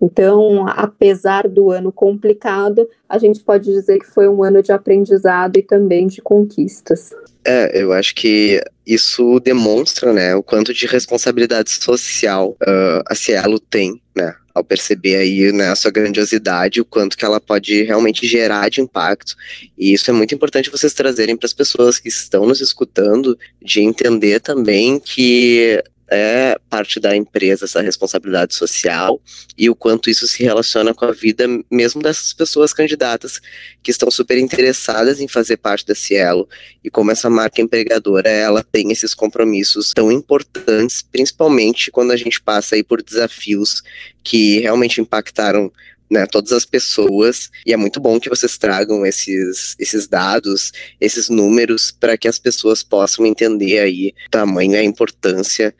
Então, 0.00 0.66
apesar 0.68 1.48
do 1.48 1.70
ano 1.70 1.90
complicado, 1.90 2.86
a 3.08 3.16
gente 3.16 3.40
pode 3.40 3.72
dizer 3.72 3.98
que 3.98 4.06
foi 4.06 4.28
um 4.28 4.42
ano 4.42 4.62
de 4.62 4.72
aprendizado 4.72 5.56
e 5.56 5.62
também 5.62 6.06
de 6.06 6.20
conquistas. 6.20 7.10
É, 7.44 7.80
eu 7.80 7.92
acho 7.92 8.14
que 8.14 8.60
isso 8.86 9.40
demonstra, 9.40 10.12
né, 10.12 10.34
o 10.34 10.42
quanto 10.42 10.74
de 10.74 10.86
responsabilidade 10.86 11.70
social 11.70 12.50
uh, 12.62 13.02
a 13.06 13.14
Cielo 13.14 13.58
tem, 13.58 14.00
né, 14.14 14.34
ao 14.54 14.62
perceber 14.62 15.16
aí 15.16 15.52
né, 15.52 15.68
a 15.68 15.74
sua 15.74 15.90
grandiosidade, 15.90 16.80
o 16.80 16.84
quanto 16.84 17.16
que 17.16 17.24
ela 17.24 17.40
pode 17.40 17.82
realmente 17.82 18.26
gerar 18.26 18.68
de 18.68 18.80
impacto. 18.80 19.34
E 19.76 19.92
isso 19.92 20.08
é 20.08 20.14
muito 20.14 20.34
importante 20.34 20.70
vocês 20.70 20.94
trazerem 20.94 21.36
para 21.36 21.46
as 21.46 21.52
pessoas 21.52 21.98
que 21.98 22.08
estão 22.08 22.46
nos 22.46 22.60
escutando, 22.60 23.36
de 23.60 23.80
entender 23.80 24.40
também 24.40 25.00
que 25.00 25.82
é 26.14 26.58
parte 26.68 27.00
da 27.00 27.16
empresa 27.16 27.64
essa 27.64 27.80
responsabilidade 27.80 28.54
social 28.54 29.20
e 29.56 29.68
o 29.68 29.74
quanto 29.74 30.08
isso 30.08 30.26
se 30.26 30.42
relaciona 30.42 30.94
com 30.94 31.04
a 31.04 31.12
vida 31.12 31.46
mesmo 31.70 32.02
dessas 32.02 32.32
pessoas 32.32 32.72
candidatas 32.72 33.40
que 33.82 33.90
estão 33.90 34.10
super 34.10 34.38
interessadas 34.38 35.20
em 35.20 35.28
fazer 35.28 35.56
parte 35.56 35.86
da 35.86 35.94
Cielo 35.94 36.48
e 36.82 36.90
como 36.90 37.10
essa 37.10 37.28
marca 37.28 37.60
empregadora 37.60 38.28
ela 38.28 38.62
tem 38.62 38.90
esses 38.90 39.14
compromissos 39.14 39.92
tão 39.92 40.10
importantes, 40.10 41.02
principalmente 41.02 41.90
quando 41.90 42.12
a 42.12 42.16
gente 42.16 42.40
passa 42.40 42.74
aí 42.74 42.82
por 42.82 43.02
desafios 43.02 43.82
que 44.22 44.60
realmente 44.60 45.00
impactaram 45.00 45.70
né, 46.10 46.26
todas 46.26 46.52
as 46.52 46.64
pessoas, 46.64 47.50
e 47.66 47.72
é 47.72 47.76
muito 47.76 47.98
bom 48.00 48.20
que 48.20 48.28
vocês 48.28 48.58
tragam 48.58 49.04
esses, 49.06 49.74
esses 49.78 50.06
dados, 50.06 50.72
esses 51.00 51.28
números, 51.28 51.90
para 51.90 52.16
que 52.16 52.28
as 52.28 52.38
pessoas 52.38 52.82
possam 52.82 53.26
entender 53.26 53.78
aí 53.78 54.14
o 54.26 54.30
tamanho 54.30 54.72
e 54.72 54.76
a 54.76 54.84
importância 54.84 55.74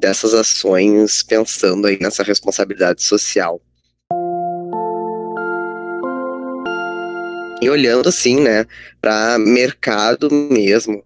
dessas 0.00 0.34
ações, 0.34 1.22
pensando 1.22 1.86
aí 1.86 1.98
nessa 2.00 2.22
responsabilidade 2.22 3.02
social. 3.04 3.60
E 7.62 7.68
olhando 7.68 8.08
assim, 8.08 8.40
né, 8.40 8.66
para 9.00 9.38
mercado 9.38 10.30
mesmo, 10.32 11.04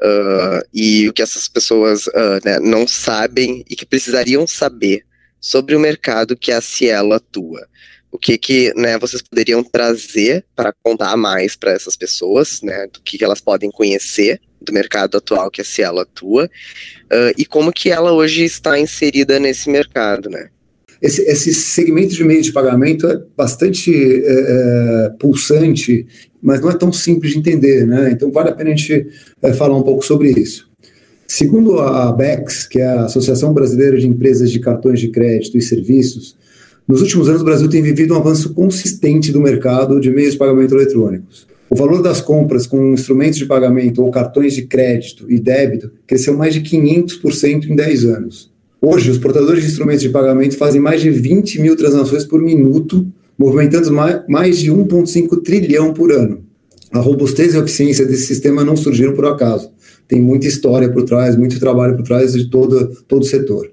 uh, 0.00 0.66
e 0.72 1.08
o 1.08 1.12
que 1.12 1.20
essas 1.20 1.48
pessoas 1.48 2.06
uh, 2.06 2.40
né, 2.44 2.60
não 2.60 2.86
sabem 2.86 3.64
e 3.68 3.74
que 3.74 3.84
precisariam 3.84 4.46
saber 4.46 5.04
sobre 5.40 5.74
o 5.74 5.80
mercado 5.80 6.36
que 6.36 6.52
a 6.52 6.60
Cielo 6.60 7.12
atua 7.12 7.68
o 8.16 8.18
que 8.18 8.38
que 8.38 8.72
né, 8.74 8.98
vocês 8.98 9.20
poderiam 9.20 9.62
trazer 9.62 10.42
para 10.54 10.72
contar 10.82 11.16
mais 11.18 11.54
para 11.54 11.72
essas 11.72 11.96
pessoas, 11.96 12.62
né, 12.62 12.86
do 12.86 13.00
que, 13.02 13.18
que 13.18 13.24
elas 13.24 13.42
podem 13.42 13.70
conhecer 13.70 14.40
do 14.60 14.72
mercado 14.72 15.16
atual 15.16 15.50
que 15.50 15.60
a 15.60 15.64
Cielo 15.64 16.00
atua 16.00 16.46
uh, 16.46 17.34
e 17.36 17.44
como 17.44 17.72
que 17.72 17.90
ela 17.90 18.12
hoje 18.12 18.44
está 18.44 18.78
inserida 18.78 19.38
nesse 19.38 19.70
mercado, 19.70 20.28
né? 20.30 20.48
Esse, 21.00 21.22
esse 21.22 21.52
segmento 21.52 22.14
de 22.14 22.24
meio 22.24 22.42
de 22.42 22.52
pagamento 22.52 23.06
é 23.06 23.20
bastante 23.36 23.92
é, 23.94 24.24
é, 24.26 25.10
pulsante, 25.18 26.06
mas 26.42 26.60
não 26.60 26.70
é 26.70 26.74
tão 26.74 26.90
simples 26.90 27.32
de 27.32 27.38
entender, 27.38 27.86
né? 27.86 28.10
Então 28.10 28.32
vale 28.32 28.48
a 28.48 28.52
pena 28.52 28.70
a 28.70 28.74
gente 28.74 29.06
é, 29.42 29.52
falar 29.52 29.76
um 29.76 29.82
pouco 29.82 30.04
sobre 30.04 30.30
isso. 30.30 30.66
Segundo 31.28 31.80
a 31.80 32.12
BEX, 32.12 32.66
que 32.66 32.80
é 32.80 32.86
a 32.86 33.04
Associação 33.04 33.52
Brasileira 33.52 33.98
de 33.98 34.06
Empresas 34.06 34.50
de 34.50 34.60
Cartões 34.60 35.00
de 35.00 35.08
Crédito 35.08 35.58
e 35.58 35.62
Serviços, 35.62 36.36
nos 36.88 37.02
últimos 37.02 37.28
anos, 37.28 37.42
o 37.42 37.44
Brasil 37.44 37.68
tem 37.68 37.82
vivido 37.82 38.14
um 38.14 38.18
avanço 38.18 38.54
consistente 38.54 39.32
do 39.32 39.40
mercado 39.40 40.00
de 40.00 40.08
meios 40.08 40.32
de 40.32 40.38
pagamento 40.38 40.74
eletrônicos. 40.74 41.46
O 41.68 41.74
valor 41.74 42.00
das 42.00 42.20
compras 42.20 42.66
com 42.66 42.92
instrumentos 42.92 43.38
de 43.38 43.46
pagamento 43.46 44.02
ou 44.02 44.10
cartões 44.10 44.54
de 44.54 44.62
crédito 44.62 45.26
e 45.28 45.38
débito 45.38 45.90
cresceu 46.06 46.36
mais 46.36 46.54
de 46.54 46.60
500% 46.60 47.68
em 47.68 47.74
10 47.74 48.04
anos. 48.04 48.52
Hoje, 48.80 49.10
os 49.10 49.18
portadores 49.18 49.64
de 49.64 49.70
instrumentos 49.70 50.02
de 50.02 50.10
pagamento 50.10 50.56
fazem 50.56 50.80
mais 50.80 51.00
de 51.00 51.10
20 51.10 51.60
mil 51.60 51.76
transações 51.76 52.24
por 52.24 52.40
minuto, 52.40 53.06
movimentando 53.36 53.92
mais 54.28 54.58
de 54.58 54.70
1,5 54.70 55.42
trilhão 55.42 55.92
por 55.92 56.12
ano. 56.12 56.44
A 56.92 57.00
robustez 57.00 57.54
e 57.54 57.56
a 57.56 57.60
eficiência 57.60 58.06
desse 58.06 58.26
sistema 58.26 58.64
não 58.64 58.76
surgiram 58.76 59.12
por 59.12 59.26
acaso. 59.26 59.70
Tem 60.06 60.20
muita 60.20 60.46
história 60.46 60.88
por 60.88 61.02
trás, 61.02 61.34
muito 61.34 61.58
trabalho 61.58 61.96
por 61.96 62.04
trás 62.04 62.32
de 62.32 62.48
todo, 62.48 62.96
todo 63.08 63.22
o 63.22 63.26
setor. 63.26 63.70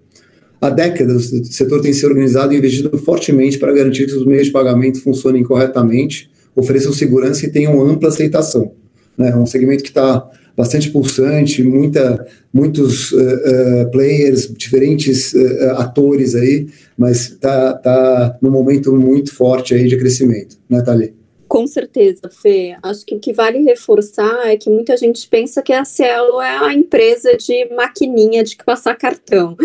Há 0.60 0.70
décadas, 0.70 1.32
o 1.32 1.46
setor 1.46 1.82
tem 1.82 1.94
se 1.94 2.06
organizado 2.06 2.54
e 2.54 2.58
investido 2.58 2.98
fortemente 2.98 3.60
para 3.60 3.72
garantir 3.72 4.08
que 4.08 4.16
os 4.16 4.26
meios 4.26 4.48
de 4.48 4.52
pagamento 4.52 5.00
funcionem 5.02 5.44
corretamente, 5.44 6.32
ofereçam 6.56 6.94
segurança 6.94 7.46
e 7.46 7.52
tenham 7.52 7.82
ampla 7.82 8.10
aceitação. 8.10 8.74
É 9.18 9.36
um 9.36 9.46
segmento 9.46 9.84
que 9.84 9.90
está 9.90 10.28
bastante 10.56 10.92
pulsante, 10.92 11.64
muita, 11.64 12.26
muitos 12.54 13.12
uh, 13.12 13.18
uh, 13.18 13.92
players, 13.92 14.52
diferentes 14.56 15.34
uh, 15.34 15.72
atores 15.78 16.36
aí, 16.36 16.68
mas 16.98 17.22
está 17.22 17.74
tá 17.74 18.38
num 18.42 18.52
momento 18.52 18.96
muito 18.96 19.34
forte 19.34 19.74
aí 19.74 19.88
de 19.88 19.98
crescimento, 19.98 20.58
né, 20.70 20.82
Thali? 20.82 21.14
Com 21.54 21.68
certeza, 21.68 22.32
Fê. 22.32 22.76
Acho 22.82 23.06
que 23.06 23.14
o 23.14 23.20
que 23.20 23.32
vale 23.32 23.60
reforçar 23.60 24.48
é 24.48 24.58
que 24.58 24.72
muita 24.72 24.98
gente 24.98 25.28
pensa 25.28 25.62
que 25.62 25.72
a 25.72 25.86
Cielo 25.86 26.42
é 26.42 26.58
a 26.58 26.74
empresa 26.74 27.38
de 27.38 27.70
maquininha 27.76 28.44
de 28.44 28.56
passar 28.56 28.96
cartão. 28.96 29.56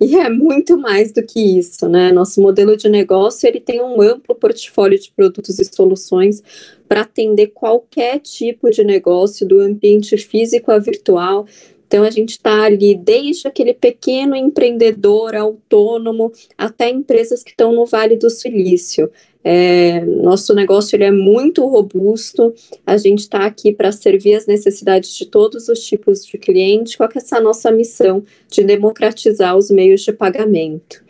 E 0.00 0.16
é 0.16 0.28
muito 0.28 0.76
mais 0.76 1.12
do 1.12 1.22
que 1.22 1.38
isso, 1.38 1.88
né? 1.88 2.10
Nosso 2.10 2.42
modelo 2.42 2.76
de 2.76 2.88
negócio 2.88 3.46
ele 3.46 3.60
tem 3.60 3.80
um 3.80 4.02
amplo 4.02 4.34
portfólio 4.34 4.98
de 4.98 5.12
produtos 5.12 5.60
e 5.60 5.64
soluções 5.64 6.42
para 6.88 7.02
atender 7.02 7.52
qualquer 7.54 8.18
tipo 8.18 8.68
de 8.68 8.82
negócio, 8.82 9.46
do 9.46 9.60
ambiente 9.60 10.16
físico 10.16 10.72
a 10.72 10.80
virtual. 10.80 11.46
Então 11.86 12.02
a 12.02 12.10
gente 12.10 12.30
está 12.30 12.64
ali 12.64 12.94
desde 12.94 13.46
aquele 13.48 13.72
pequeno 13.72 14.34
empreendedor 14.34 15.34
autônomo 15.34 16.32
até 16.58 16.90
empresas 16.90 17.42
que 17.42 17.50
estão 17.50 17.72
no 17.72 17.86
Vale 17.86 18.16
do 18.16 18.28
Silício. 18.28 19.10
É, 19.48 20.04
nosso 20.04 20.52
negócio 20.54 20.96
ele 20.96 21.04
é 21.04 21.12
muito 21.12 21.64
robusto, 21.64 22.52
a 22.84 22.96
gente 22.96 23.20
está 23.20 23.46
aqui 23.46 23.72
para 23.72 23.92
servir 23.92 24.34
as 24.34 24.44
necessidades 24.44 25.14
de 25.14 25.24
todos 25.24 25.68
os 25.68 25.78
tipos 25.86 26.26
de 26.26 26.36
cliente, 26.36 26.96
qual 26.96 27.08
que 27.08 27.16
é 27.16 27.22
essa 27.22 27.40
nossa 27.40 27.70
missão 27.70 28.24
de 28.50 28.64
democratizar 28.64 29.56
os 29.56 29.70
meios 29.70 30.00
de 30.00 30.12
pagamento. 30.12 31.00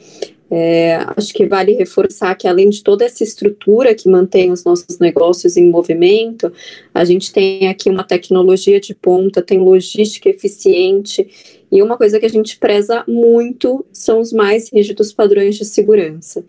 É, 0.51 0.99
acho 1.17 1.35
que 1.35 1.47
vale 1.47 1.73
reforçar 1.73 2.35
que, 2.37 2.47
além 2.47 2.71
de 2.71 2.83
toda 2.83 3.05
essa 3.05 3.25
estrutura 3.25 3.95
que 3.95 4.09
mantém 4.09 4.53
os 4.53 4.65
nossos 4.65 4.99
negócios 4.99 5.57
em 5.57 5.69
movimento, 5.69 6.53
a 6.95 7.05
gente 7.05 7.33
tem 7.33 7.69
aqui 7.69 7.91
uma 7.91 8.05
tecnologia 8.05 8.81
de 8.81 8.95
ponta, 8.95 9.43
tem 9.43 9.59
logística 9.59 10.29
eficiente, 10.29 11.29
e 11.71 11.83
uma 11.83 11.97
coisa 11.97 12.21
que 12.21 12.27
a 12.27 12.31
gente 12.31 12.59
preza 12.59 13.03
muito 13.09 13.85
são 13.93 14.21
os 14.21 14.33
mais 14.33 14.73
rígidos 14.73 15.13
padrões 15.13 15.57
de 15.57 15.65
segurança 15.65 16.45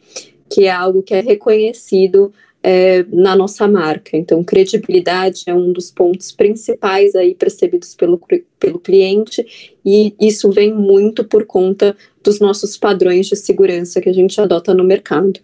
que 0.49 0.65
é 0.65 0.71
algo 0.71 1.03
que 1.03 1.13
é 1.13 1.19
reconhecido 1.19 2.33
é, 2.63 3.05
na 3.11 3.35
nossa 3.35 3.67
marca. 3.67 4.17
Então, 4.17 4.43
credibilidade 4.43 5.43
é 5.47 5.53
um 5.53 5.71
dos 5.71 5.91
pontos 5.91 6.31
principais 6.31 7.15
aí 7.15 7.33
percebidos 7.35 7.95
pelo, 7.95 8.19
pelo 8.59 8.79
cliente, 8.79 9.45
e 9.85 10.13
isso 10.19 10.51
vem 10.51 10.73
muito 10.73 11.23
por 11.23 11.45
conta 11.45 11.95
dos 12.23 12.39
nossos 12.39 12.77
padrões 12.77 13.27
de 13.27 13.35
segurança 13.35 14.01
que 14.01 14.09
a 14.09 14.13
gente 14.13 14.39
adota 14.39 14.73
no 14.73 14.83
mercado. 14.83 15.39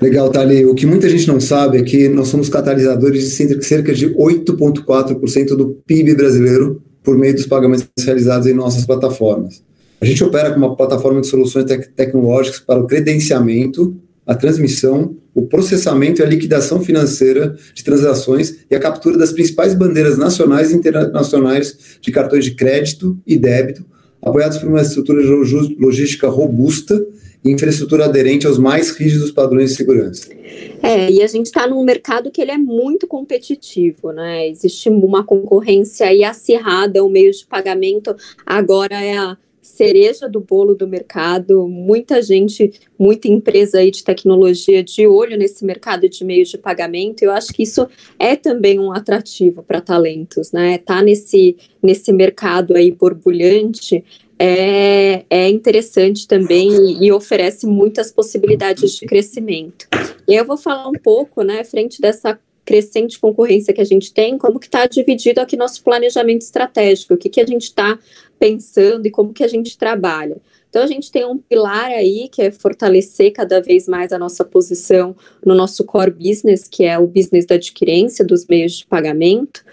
Legal, 0.00 0.30
Thali. 0.30 0.64
O 0.64 0.74
que 0.74 0.86
muita 0.86 1.08
gente 1.08 1.26
não 1.26 1.40
sabe 1.40 1.78
é 1.78 1.82
que 1.82 2.08
nós 2.08 2.28
somos 2.28 2.48
catalisadores 2.48 3.24
de 3.24 3.64
cerca 3.64 3.92
de 3.92 4.14
8,4% 4.14 5.56
do 5.56 5.80
PIB 5.86 6.14
brasileiro 6.14 6.82
por 7.02 7.18
meio 7.18 7.34
dos 7.34 7.46
pagamentos 7.46 7.88
realizados 8.04 8.46
em 8.46 8.54
nossas 8.54 8.84
plataformas. 8.84 9.62
A 10.00 10.04
gente 10.04 10.22
opera 10.22 10.50
com 10.52 10.58
uma 10.58 10.76
plataforma 10.76 11.20
de 11.20 11.26
soluções 11.26 11.64
tec 11.64 11.88
tecnológicas 11.96 12.60
para 12.60 12.78
o 12.78 12.86
credenciamento, 12.86 13.96
a 14.24 14.34
transmissão, 14.34 15.16
o 15.38 15.46
processamento 15.46 16.20
e 16.20 16.24
a 16.24 16.28
liquidação 16.28 16.80
financeira 16.80 17.56
de 17.72 17.84
transações 17.84 18.56
e 18.68 18.74
a 18.74 18.80
captura 18.80 19.16
das 19.16 19.32
principais 19.32 19.72
bandeiras 19.72 20.18
nacionais 20.18 20.72
e 20.72 20.74
internacionais 20.74 21.98
de 22.00 22.10
cartões 22.10 22.44
de 22.44 22.54
crédito 22.54 23.16
e 23.24 23.36
débito, 23.36 23.84
apoiados 24.20 24.58
por 24.58 24.68
uma 24.68 24.82
estrutura 24.82 25.22
logística 25.78 26.28
robusta 26.28 27.00
e 27.44 27.52
infraestrutura 27.52 28.06
aderente 28.06 28.48
aos 28.48 28.58
mais 28.58 28.90
rígidos 28.90 29.30
padrões 29.30 29.70
de 29.70 29.76
segurança. 29.76 30.28
É, 30.82 31.08
e 31.08 31.22
a 31.22 31.26
gente 31.28 31.46
está 31.46 31.68
num 31.68 31.84
mercado 31.84 32.32
que 32.32 32.42
ele 32.42 32.50
é 32.50 32.58
muito 32.58 33.06
competitivo, 33.06 34.10
né? 34.10 34.48
Existe 34.48 34.88
uma 34.88 35.22
concorrência 35.22 36.08
aí 36.08 36.24
acirrada, 36.24 37.04
o 37.04 37.08
meio 37.08 37.30
de 37.30 37.46
pagamento 37.46 38.16
agora 38.44 39.00
é 39.00 39.16
a 39.16 39.36
cereja 39.78 40.28
do 40.28 40.40
bolo 40.40 40.74
do 40.74 40.88
mercado, 40.88 41.68
muita 41.68 42.20
gente, 42.20 42.72
muita 42.98 43.28
empresa 43.28 43.78
aí 43.78 43.92
de 43.92 44.02
tecnologia 44.02 44.82
de 44.82 45.06
olho 45.06 45.38
nesse 45.38 45.64
mercado 45.64 46.08
de 46.08 46.24
meios 46.24 46.48
de 46.48 46.58
pagamento. 46.58 47.22
Eu 47.22 47.30
acho 47.30 47.52
que 47.52 47.62
isso 47.62 47.86
é 48.18 48.34
também 48.34 48.80
um 48.80 48.92
atrativo 48.92 49.62
para 49.62 49.80
talentos, 49.80 50.50
né? 50.50 50.78
Tá 50.78 51.00
nesse 51.00 51.56
nesse 51.80 52.12
mercado 52.12 52.74
aí 52.74 52.90
borbulhante 52.90 54.04
é, 54.36 55.24
é 55.30 55.48
interessante 55.48 56.26
também 56.26 56.70
e, 56.70 57.06
e 57.06 57.12
oferece 57.12 57.66
muitas 57.66 58.10
possibilidades 58.10 58.92
de 58.96 59.06
crescimento. 59.06 59.86
E 60.26 60.34
eu 60.34 60.44
vou 60.44 60.56
falar 60.56 60.88
um 60.88 60.92
pouco, 60.92 61.42
né, 61.42 61.62
frente 61.62 62.00
dessa 62.00 62.38
crescente 62.68 63.18
concorrência 63.18 63.72
que 63.72 63.80
a 63.80 63.84
gente 63.84 64.12
tem, 64.12 64.36
como 64.36 64.60
que 64.60 64.66
está 64.66 64.84
dividido 64.84 65.40
aqui 65.40 65.56
nosso 65.56 65.82
planejamento 65.82 66.42
estratégico, 66.42 67.14
o 67.14 67.16
que, 67.16 67.30
que 67.30 67.40
a 67.40 67.46
gente 67.46 67.62
está 67.62 67.98
pensando 68.38 69.06
e 69.06 69.10
como 69.10 69.32
que 69.32 69.44
a 69.44 69.48
gente 69.48 69.76
trabalha. 69.76 70.36
Então 70.68 70.82
a 70.82 70.86
gente 70.86 71.10
tem 71.10 71.24
um 71.24 71.38
pilar 71.38 71.90
aí 71.90 72.28
que 72.30 72.42
é 72.42 72.50
fortalecer 72.50 73.32
cada 73.32 73.60
vez 73.60 73.88
mais 73.88 74.12
a 74.12 74.18
nossa 74.18 74.44
posição 74.44 75.16
no 75.44 75.54
nosso 75.54 75.84
core 75.84 76.10
business, 76.10 76.68
que 76.68 76.84
é 76.84 76.98
o 76.98 77.06
business 77.06 77.46
da 77.46 77.54
adquirência 77.54 78.24
dos 78.24 78.46
meios 78.46 78.78
de 78.78 78.86
pagamento. 78.86 79.64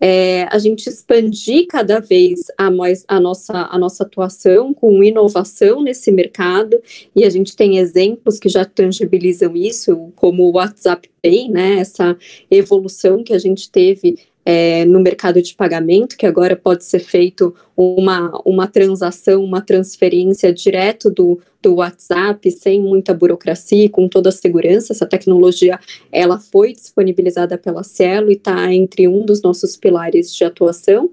É, 0.00 0.46
a 0.50 0.58
gente 0.58 0.86
expandir 0.86 1.66
cada 1.66 1.98
vez 1.98 2.42
a, 2.58 2.70
mais, 2.70 3.04
a, 3.08 3.18
nossa, 3.18 3.68
a 3.70 3.78
nossa 3.78 4.02
atuação 4.02 4.74
com 4.74 5.02
inovação 5.02 5.82
nesse 5.82 6.12
mercado, 6.12 6.78
e 7.16 7.24
a 7.24 7.30
gente 7.30 7.56
tem 7.56 7.78
exemplos 7.78 8.38
que 8.38 8.48
já 8.48 8.64
tangibilizam 8.64 9.56
isso, 9.56 10.12
como 10.14 10.42
o 10.44 10.52
WhatsApp 10.52 11.08
Pay, 11.22 11.48
né, 11.48 11.78
essa 11.78 12.16
evolução 12.50 13.24
que 13.24 13.32
a 13.32 13.38
gente 13.38 13.70
teve 13.70 14.18
é, 14.44 14.84
no 14.84 15.00
mercado 15.00 15.40
de 15.40 15.54
pagamento, 15.54 16.16
que 16.16 16.26
agora 16.26 16.54
pode 16.54 16.84
ser 16.84 16.98
feito 16.98 17.54
uma, 17.76 18.30
uma 18.44 18.66
transação, 18.66 19.42
uma 19.42 19.60
transferência 19.60 20.52
direto 20.52 21.10
do, 21.10 21.40
do 21.62 21.76
WhatsApp, 21.76 22.50
sem 22.50 22.80
muita 22.80 23.14
burocracia, 23.14 23.88
com 23.88 24.06
toda 24.08 24.28
a 24.28 24.32
segurança. 24.32 24.92
Essa 24.92 25.06
tecnologia 25.06 25.78
ela 26.12 26.38
foi 26.38 26.72
disponibilizada 26.72 27.56
pela 27.56 27.82
Cielo 27.82 28.30
e 28.30 28.34
está 28.34 28.72
entre 28.72 29.08
um 29.08 29.24
dos 29.24 29.40
nossos 29.40 29.76
pilares 29.76 30.34
de 30.34 30.44
atuação. 30.44 31.10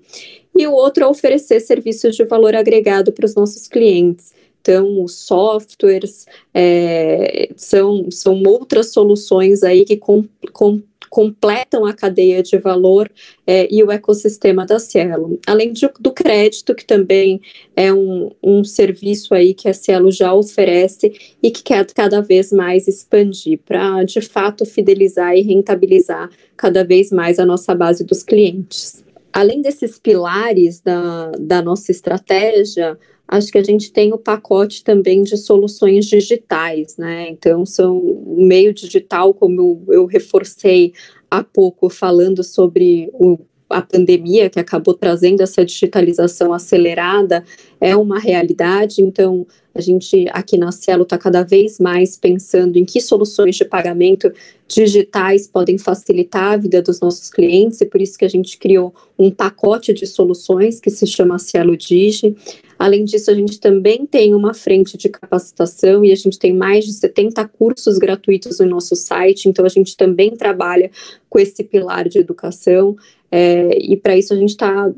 E 0.56 0.68
o 0.68 0.74
outro 0.74 1.06
é 1.06 1.08
oferecer 1.08 1.62
serviços 1.62 2.16
de 2.16 2.26
valor 2.26 2.56
agregado 2.56 3.12
para 3.14 3.26
os 3.26 3.36
nossos 3.36 3.68
clientes. 3.68 4.34
Então, 4.62 5.04
os 5.04 5.16
softwares 5.16 6.26
é, 6.54 7.50
são, 7.56 8.10
são 8.12 8.42
outras 8.46 8.94
soluções 8.94 9.64
aí 9.64 9.84
que 9.84 9.98
com, 9.98 10.24
com, 10.54 10.82
completam 11.12 11.86
a 11.86 11.94
cadeia 11.94 12.42
de 12.42 12.58
valor 12.58 13.12
é, 13.46 13.68
e 13.70 13.84
o 13.84 13.92
ecossistema 13.92 14.66
da 14.66 14.80
Cielo. 14.80 15.38
Além 15.46 15.74
de, 15.74 15.90
do 16.00 16.12
crédito, 16.12 16.74
que 16.74 16.86
também 16.86 17.42
é 17.76 17.92
um, 17.92 18.32
um 18.42 18.64
serviço 18.64 19.34
aí 19.34 19.54
que 19.54 19.68
a 19.68 19.74
Cielo 19.74 20.10
já 20.10 20.34
oferece 20.34 21.12
e 21.44 21.52
que 21.52 21.64
quer 21.64 21.86
cada 21.88 22.22
vez 22.22 22.52
mais 22.52 22.88
expandir 22.88 23.60
para, 23.66 24.04
de 24.04 24.22
fato, 24.22 24.66
fidelizar 24.66 25.36
e 25.36 25.42
rentabilizar 25.42 26.30
cada 26.56 26.84
vez 26.84 27.12
mais 27.12 27.40
a 27.40 27.46
nossa 27.46 27.76
base 27.76 28.06
dos 28.06 28.24
clientes. 28.24 29.04
Além 29.34 29.62
desses 29.62 30.00
pilares 30.00 30.80
da, 30.80 31.32
da 31.38 31.62
nossa 31.62 31.92
estratégia, 31.92 32.98
acho 33.32 33.50
que 33.50 33.58
a 33.58 33.64
gente 33.64 33.94
tem 33.94 34.12
o 34.14 34.18
pacote 34.18 34.84
também 34.84 35.24
de 35.24 35.38
soluções 35.38 36.06
digitais, 36.06 36.98
né? 36.98 37.30
Então, 37.30 37.66
são 37.66 37.98
o 37.98 38.46
meio 38.46 38.74
digital, 38.74 39.34
como 39.34 39.62
eu, 39.88 39.94
eu 39.94 40.06
reforcei 40.06 40.94
há 41.30 41.42
pouco, 41.42 41.90
falando 41.90 42.44
sobre 42.44 43.10
o 43.14 43.40
a 43.72 43.82
pandemia 43.82 44.50
que 44.50 44.60
acabou 44.60 44.94
trazendo 44.94 45.42
essa 45.42 45.64
digitalização 45.64 46.54
acelerada 46.54 47.42
é 47.80 47.96
uma 47.96 48.20
realidade, 48.20 49.02
então 49.02 49.48
a 49.74 49.82
gente 49.82 50.28
aqui 50.32 50.58
na 50.58 50.72
Cielo 50.72 51.04
está 51.04 51.18
cada 51.18 51.44
vez 51.44 51.80
mais 51.80 52.18
pensando 52.18 52.78
em 52.78 52.86
que 52.86 53.00
soluções 53.00 53.56
de 53.56 53.66
pagamento 53.66 54.32
digitais 54.68 55.48
podem 55.48 55.78
facilitar 55.78 56.54
a 56.54 56.58
vida 56.58 56.82
dos 56.82 57.00
nossos 57.00 57.30
clientes, 57.30 57.82
e 57.82 57.86
por 57.86 58.02
isso 58.02 58.18
que 58.18 58.26
a 58.26 58.30
gente 58.30 58.58
criou 58.58 58.94
um 59.18 59.30
pacote 59.30 59.94
de 59.94 60.06
soluções 60.08 60.80
que 60.80 60.90
se 60.90 61.06
chama 61.06 61.40
Cielo 61.40 61.76
Digi. 61.76 62.36
Além 62.78 63.06
disso, 63.06 63.30
a 63.30 63.34
gente 63.34 63.60
também 63.60 64.06
tem 64.06 64.34
uma 64.34 64.54
frente 64.54 64.98
de 64.98 65.08
capacitação 65.08 66.04
e 66.04 66.12
a 66.12 66.16
gente 66.16 66.40
tem 66.40 66.54
mais 66.54 66.86
de 66.86 66.94
70 66.94 67.48
cursos 67.50 67.98
gratuitos 67.98 68.60
no 68.60 68.66
nosso 68.66 68.96
site, 68.96 69.48
então 69.48 69.66
a 69.66 69.70
gente 69.70 69.96
também 69.96 70.32
trabalha 70.32 70.90
com 71.30 71.40
esse 71.40 71.64
pilar 71.64 72.10
de 72.10 72.20
educação. 72.20 72.96
É, 73.32 73.78
e 73.78 73.96
para 73.96 74.18
isso 74.18 74.34
a 74.34 74.38
gente 74.38 74.50
está 74.50 74.92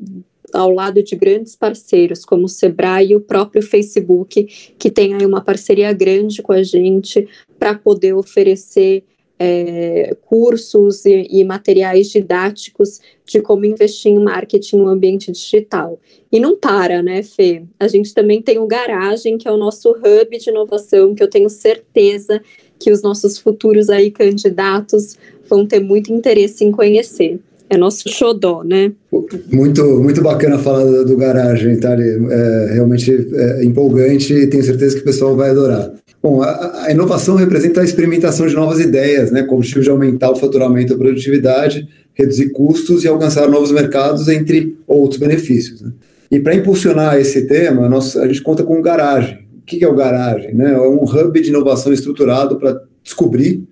ao 0.53 0.71
lado 0.71 1.01
de 1.03 1.15
grandes 1.15 1.55
parceiros 1.55 2.25
como 2.25 2.45
o 2.45 2.49
Sebrae 2.49 3.11
e 3.11 3.15
o 3.15 3.21
próprio 3.21 3.61
Facebook, 3.61 4.73
que 4.77 4.89
tem 4.89 5.13
aí 5.13 5.25
uma 5.25 5.41
parceria 5.41 5.91
grande 5.93 6.41
com 6.41 6.51
a 6.51 6.63
gente 6.63 7.27
para 7.57 7.75
poder 7.75 8.13
oferecer 8.13 9.03
é, 9.39 10.15
cursos 10.21 11.05
e, 11.05 11.27
e, 11.29 11.43
materiais 11.43 12.09
didáticos 12.09 13.01
de 13.25 13.41
como 13.41 13.65
investir 13.65 14.11
em 14.11 14.23
marketing 14.23 14.77
no 14.77 14.87
ambiente 14.87 15.31
digital. 15.31 15.99
E 16.31 16.39
não 16.39 16.55
para, 16.55 17.01
né, 17.01 17.23
Fê? 17.23 17.63
A 17.79 17.87
gente 17.87 18.13
também 18.13 18.41
tem 18.41 18.59
o 18.59 18.67
Garagem, 18.67 19.37
que 19.37 19.47
é 19.47 19.51
o 19.51 19.57
nosso 19.57 19.91
hub 19.91 20.37
de 20.37 20.49
inovação, 20.49 21.15
que 21.15 21.23
eu 21.23 21.29
tenho 21.29 21.49
certeza 21.49 22.41
que 22.79 22.91
os 22.91 23.01
nossos 23.01 23.37
futuros 23.37 23.89
aí 23.89 24.11
candidatos 24.11 25.17
vão 25.49 25.65
ter 25.65 25.79
muito 25.79 26.13
interesse 26.13 26.63
em 26.63 26.71
conhecer 26.71 27.39
é 27.73 27.77
nosso 27.77 28.09
xodó, 28.09 28.63
né? 28.63 28.91
Muito, 29.51 29.83
muito 30.01 30.21
bacana 30.21 30.57
falar 30.57 30.83
do, 30.83 31.05
do 31.05 31.17
garagem, 31.17 31.77
tá? 31.77 31.93
É 31.93 32.73
realmente 32.73 33.11
é 33.33 33.63
empolgante 33.63 34.33
e 34.33 34.47
tenho 34.47 34.63
certeza 34.63 34.95
que 34.95 35.01
o 35.01 35.05
pessoal 35.05 35.35
vai 35.35 35.49
adorar. 35.49 35.91
Bom, 36.21 36.41
a, 36.41 36.85
a, 36.85 36.91
inovação 36.91 37.35
representa 37.35 37.81
a 37.81 37.83
experimentação 37.83 38.47
de 38.47 38.55
novas 38.55 38.79
ideias, 38.79 39.29
né, 39.31 39.43
com 39.43 39.55
o 39.55 39.57
objetivo 39.57 39.83
de 39.83 39.89
aumentar 39.89 40.31
o 40.31 40.35
faturamento 40.35 40.93
e 40.93 40.95
a 40.95 40.97
produtividade, 40.97 41.87
reduzir 42.13 42.49
custos 42.51 43.03
e 43.03 43.07
alcançar 43.07 43.49
novos 43.49 43.71
mercados, 43.71 44.27
entre 44.29 44.77
outros 44.87 45.19
benefícios. 45.19 45.81
Né? 45.81 45.91
E 46.31 46.39
para 46.39 46.55
impulsionar 46.55 47.17
esse 47.17 47.45
tema, 47.45 47.89
nós, 47.89 48.15
a 48.15 48.25
gente 48.27 48.41
conta 48.41 48.63
com 48.63 48.79
o 48.79 48.81
Garagem. 48.81 49.39
O 49.57 49.65
que 49.65 49.83
é 49.83 49.87
o 49.87 49.95
Garagem? 49.95 50.53
Né? 50.55 50.73
É 50.73 50.79
um 50.79 51.03
hub 51.03 51.41
de 51.41 51.49
inovação 51.49 51.91
estruturado 51.91 52.57
para 52.57 52.81
descobrir, 53.03 53.63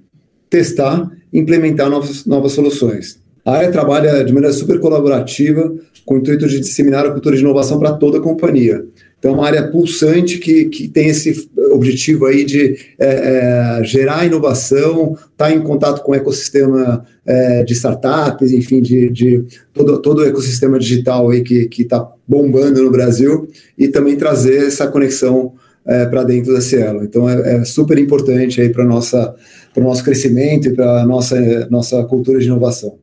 testar 0.50 1.10
implementar 1.34 1.90
novas, 1.90 2.26
novas 2.26 2.52
soluções. 2.52 3.20
A 3.46 3.54
área 3.54 3.72
trabalha 3.72 4.24
de 4.24 4.34
maneira 4.34 4.54
super 4.54 4.80
colaborativa, 4.80 5.74
com 6.06 6.16
o 6.16 6.18
intuito 6.18 6.48
de 6.48 6.60
disseminar 6.60 7.06
a 7.06 7.12
cultura 7.12 7.36
de 7.36 7.42
inovação 7.42 7.80
para 7.80 7.94
toda 7.94 8.18
a 8.18 8.22
companhia. 8.22 8.84
Então, 9.18 9.32
é 9.32 9.34
uma 9.36 9.46
área 9.46 9.68
pulsante 9.68 10.40
que, 10.40 10.66
que 10.66 10.88
tem 10.88 11.10
esse 11.10 11.48
objetivo 11.72 12.26
aí 12.26 12.44
de 12.44 12.76
é, 13.00 13.80
é, 13.80 13.84
gerar 13.84 14.26
inovação, 14.26 15.14
estar 15.14 15.30
tá 15.38 15.52
em 15.52 15.62
contato 15.62 16.02
com 16.02 16.12
o 16.12 16.16
ecossistema 16.16 17.06
é, 17.24 17.64
de 17.64 17.74
startups, 17.74 18.52
enfim, 18.52 18.82
de, 18.82 19.12
de, 19.12 19.46
todo, 19.74 20.02
todo 20.02 20.20
o 20.20 20.26
ecossistema 20.26 20.80
digital 20.80 21.30
aí 21.30 21.42
que 21.44 21.70
está 21.78 22.08
bombando 22.28 22.82
no 22.82 22.90
Brasil 22.90 23.48
e 23.78 23.88
também 23.88 24.16
trazer 24.16 24.66
essa 24.66 24.88
conexão 24.88 25.54
é, 25.86 26.08
para 26.08 26.24
dentro 26.24 26.52
da 26.54 26.62
Cielo. 26.62 27.04
Então, 27.04 27.30
é, 27.30 27.58
é 27.58 27.64
super 27.64 28.00
importante 28.00 28.60
aí 28.60 28.70
para 28.70 28.84
o 28.84 28.88
nosso 28.88 30.04
crescimento 30.04 30.68
e 30.68 30.74
para 30.74 31.02
a 31.02 31.06
nossa, 31.06 31.68
nossa 31.70 32.04
cultura 32.06 32.40
de 32.40 32.48
inovação. 32.48 32.98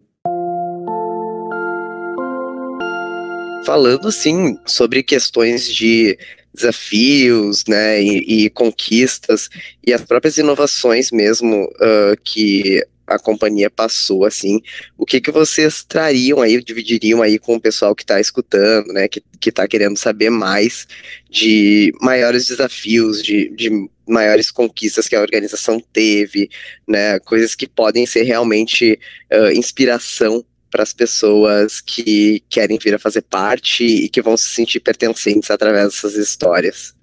Falando 3.68 4.10
sim 4.10 4.58
sobre 4.64 5.02
questões 5.02 5.70
de 5.70 6.18
desafios, 6.54 7.64
né, 7.68 8.02
e, 8.02 8.46
e 8.46 8.50
conquistas 8.50 9.50
e 9.86 9.92
as 9.92 10.00
próprias 10.00 10.38
inovações 10.38 11.10
mesmo 11.10 11.64
uh, 11.64 12.18
que 12.24 12.82
a 13.06 13.18
companhia 13.18 13.68
passou, 13.68 14.24
assim, 14.24 14.62
o 14.96 15.04
que 15.04 15.20
que 15.20 15.30
vocês 15.30 15.84
trariam 15.84 16.40
aí, 16.40 16.62
dividiriam 16.62 17.20
aí 17.20 17.38
com 17.38 17.56
o 17.56 17.60
pessoal 17.60 17.94
que 17.94 18.04
está 18.04 18.18
escutando, 18.18 18.90
né, 18.90 19.06
que, 19.06 19.22
que 19.38 19.52
tá 19.52 19.68
querendo 19.68 19.98
saber 19.98 20.30
mais 20.30 20.88
de 21.28 21.92
maiores 22.00 22.46
desafios, 22.46 23.22
de, 23.22 23.50
de 23.50 23.70
maiores 24.08 24.50
conquistas 24.50 25.06
que 25.06 25.14
a 25.14 25.20
organização 25.20 25.78
teve, 25.92 26.48
né, 26.88 27.18
coisas 27.18 27.54
que 27.54 27.66
podem 27.66 28.06
ser 28.06 28.22
realmente 28.22 28.98
uh, 29.30 29.50
inspiração 29.52 30.42
para 30.70 30.82
as 30.82 30.92
pessoas 30.92 31.80
que 31.80 32.42
querem 32.48 32.78
vir 32.78 32.94
a 32.94 32.98
fazer 32.98 33.22
parte 33.22 33.84
e 33.84 34.08
que 34.08 34.22
vão 34.22 34.36
se 34.36 34.50
sentir 34.50 34.80
pertencentes 34.80 35.50
através 35.50 35.86
dessas 35.86 36.14
histórias. 36.14 36.96